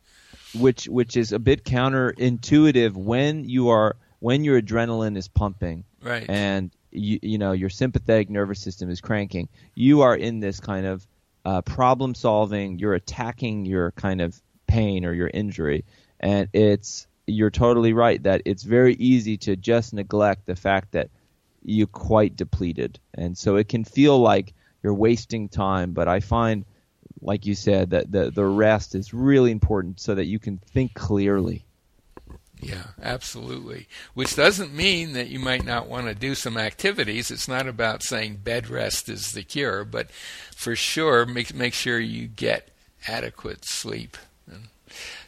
which 0.55 0.87
which 0.87 1.15
is 1.15 1.31
a 1.31 1.37
bit 1.37 1.63
counterintuitive 1.63 2.93
when 2.93 3.47
you 3.47 3.69
are 3.69 3.95
when 4.19 4.43
your 4.43 4.59
adrenaline 4.61 5.15
is 5.15 5.27
pumping 5.27 5.83
Right. 6.01 6.25
and 6.29 6.71
you 6.91 7.19
you 7.21 7.37
know 7.37 7.51
your 7.51 7.69
sympathetic 7.69 8.29
nervous 8.29 8.59
system 8.59 8.89
is 8.89 9.01
cranking. 9.01 9.49
You 9.75 10.01
are 10.01 10.15
in 10.15 10.39
this 10.39 10.59
kind 10.59 10.85
of 10.85 11.05
uh, 11.45 11.61
problem 11.61 12.15
solving 12.15 12.79
you're 12.79 12.95
attacking 12.95 13.65
your 13.65 13.91
kind 13.91 14.21
of 14.21 14.39
pain 14.67 15.05
or 15.05 15.13
your 15.13 15.29
injury. 15.33 15.85
And 16.19 16.49
it's 16.53 17.07
you're 17.25 17.51
totally 17.51 17.93
right 17.93 18.21
that 18.23 18.41
it's 18.45 18.63
very 18.63 18.95
easy 18.95 19.37
to 19.37 19.55
just 19.55 19.93
neglect 19.93 20.45
the 20.45 20.55
fact 20.55 20.91
that 20.93 21.09
you're 21.63 21.87
quite 21.87 22.35
depleted. 22.35 22.99
And 23.13 23.37
so 23.37 23.55
it 23.55 23.69
can 23.69 23.83
feel 23.83 24.19
like 24.19 24.53
you're 24.83 24.93
wasting 24.93 25.49
time 25.49 25.91
but 25.91 26.07
i 26.07 26.19
find 26.19 26.65
like 27.21 27.45
you 27.45 27.55
said 27.55 27.89
that 27.91 28.11
the 28.11 28.31
the 28.31 28.45
rest 28.45 28.95
is 28.95 29.13
really 29.13 29.51
important 29.51 29.99
so 29.99 30.15
that 30.15 30.25
you 30.25 30.39
can 30.39 30.57
think 30.57 30.93
clearly 30.93 31.65
Yeah, 32.61 32.87
absolutely. 33.01 33.87
Which 34.13 34.35
doesn't 34.35 34.73
mean 34.73 35.13
that 35.13 35.29
you 35.29 35.39
might 35.39 35.63
not 35.63 35.87
want 35.87 36.07
to 36.07 36.15
do 36.15 36.35
some 36.35 36.57
activities. 36.57 37.31
It's 37.31 37.47
not 37.47 37.67
about 37.67 38.03
saying 38.03 38.41
bed 38.43 38.69
rest 38.69 39.07
is 39.07 39.31
the 39.31 39.43
cure, 39.43 39.85
but 39.85 40.11
for 40.55 40.75
sure, 40.75 41.25
make 41.25 41.53
make 41.53 41.73
sure 41.73 41.99
you 41.99 42.27
get 42.27 42.69
adequate 43.07 43.63
sleep. 43.63 44.17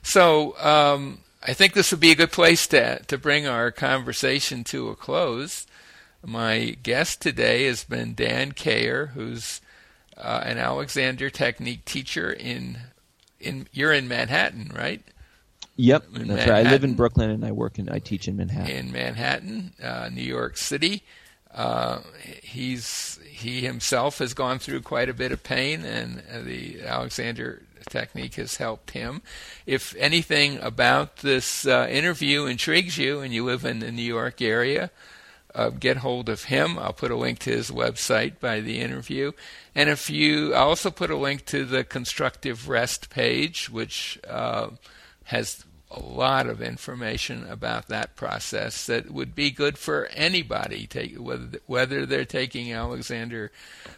So, 0.03 0.57
um, 0.59 1.19
I 1.43 1.53
think 1.53 1.73
this 1.73 1.91
would 1.91 1.99
be 1.99 2.11
a 2.11 2.15
good 2.15 2.31
place 2.31 2.67
to 2.67 2.99
to 2.99 3.17
bring 3.17 3.47
our 3.47 3.71
conversation 3.71 4.63
to 4.65 4.89
a 4.89 4.95
close. 4.95 5.65
My 6.23 6.77
guest 6.83 7.21
today 7.21 7.65
has 7.65 7.83
been 7.83 8.13
Dan 8.13 8.51
Cayer, 8.51 9.07
who's 9.07 9.61
uh, 10.17 10.41
an 10.43 10.57
Alexander 10.57 11.29
Technique 11.29 11.85
teacher 11.85 12.31
in 12.31 12.77
in 13.39 13.67
you're 13.71 13.93
in 13.93 14.07
Manhattan, 14.07 14.71
right? 14.75 15.01
Yep, 15.77 16.05
that's 16.11 16.47
right. 16.47 16.65
I 16.65 16.69
live 16.69 16.83
in 16.83 16.93
Brooklyn 16.95 17.29
and 17.29 17.45
I 17.45 17.51
work 17.51 17.79
in 17.79 17.89
I 17.89 17.99
teach 17.99 18.27
in 18.27 18.37
Manhattan. 18.37 18.75
in 18.75 18.91
Manhattan, 18.91 19.73
uh, 19.81 20.09
New 20.11 20.21
York 20.21 20.57
City. 20.57 21.03
Uh, 21.53 21.99
he's 22.41 23.19
he 23.27 23.61
himself 23.61 24.19
has 24.19 24.33
gone 24.33 24.59
through 24.59 24.81
quite 24.81 25.09
a 25.09 25.13
bit 25.13 25.31
of 25.31 25.43
pain, 25.43 25.83
and 25.83 26.23
uh, 26.31 26.41
the 26.41 26.81
Alexander 26.83 27.63
technique 27.89 28.35
has 28.35 28.57
helped 28.57 28.91
him. 28.91 29.21
If 29.65 29.95
anything 29.97 30.59
about 30.59 31.17
this 31.17 31.65
uh, 31.65 31.87
interview 31.89 32.45
intrigues 32.45 32.97
you, 32.97 33.19
and 33.19 33.33
you 33.33 33.43
live 33.43 33.65
in 33.65 33.79
the 33.79 33.91
New 33.91 34.01
York 34.03 34.41
area, 34.41 34.91
uh, 35.53 35.69
get 35.69 35.97
hold 35.97 36.29
of 36.29 36.45
him. 36.45 36.79
I'll 36.79 36.93
put 36.93 37.11
a 37.11 37.17
link 37.17 37.39
to 37.39 37.49
his 37.49 37.69
website 37.69 38.39
by 38.39 38.61
the 38.61 38.79
interview, 38.79 39.33
and 39.75 39.89
if 39.89 40.09
you, 40.09 40.53
I'll 40.53 40.69
also 40.69 40.91
put 40.91 41.09
a 41.09 41.17
link 41.17 41.45
to 41.47 41.65
the 41.65 41.83
constructive 41.83 42.69
rest 42.69 43.09
page, 43.09 43.69
which 43.69 44.19
uh, 44.29 44.69
has 45.25 45.65
a 45.91 45.99
lot 45.99 46.47
of 46.47 46.61
information 46.61 47.45
about 47.49 47.87
that 47.87 48.15
process 48.15 48.85
that 48.85 49.11
would 49.11 49.35
be 49.35 49.51
good 49.51 49.77
for 49.77 50.05
anybody, 50.13 50.87
take, 50.87 51.15
whether 51.17 51.59
whether 51.65 52.05
they're 52.05 52.25
taking 52.25 52.71
Alexander 52.71 53.51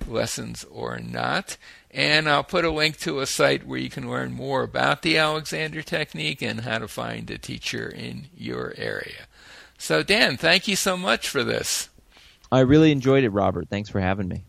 lessons 0.07 0.63
or 0.65 0.97
not. 0.99 1.57
And 1.91 2.27
I'll 2.27 2.43
put 2.43 2.65
a 2.65 2.71
link 2.71 2.97
to 3.01 3.19
a 3.19 3.27
site 3.27 3.67
where 3.67 3.79
you 3.79 3.89
can 3.89 4.09
learn 4.09 4.33
more 4.33 4.63
about 4.63 5.03
the 5.03 5.17
Alexander 5.17 5.83
technique 5.83 6.41
and 6.41 6.61
how 6.61 6.79
to 6.79 6.87
find 6.87 7.29
a 7.29 7.37
teacher 7.37 7.87
in 7.87 8.29
your 8.35 8.73
area. 8.77 9.27
So, 9.77 10.01
Dan, 10.01 10.37
thank 10.37 10.67
you 10.67 10.75
so 10.75 10.97
much 10.97 11.29
for 11.29 11.43
this. 11.43 11.89
I 12.51 12.61
really 12.61 12.91
enjoyed 12.91 13.23
it, 13.23 13.29
Robert. 13.29 13.69
Thanks 13.69 13.89
for 13.89 13.99
having 13.99 14.27
me. 14.27 14.45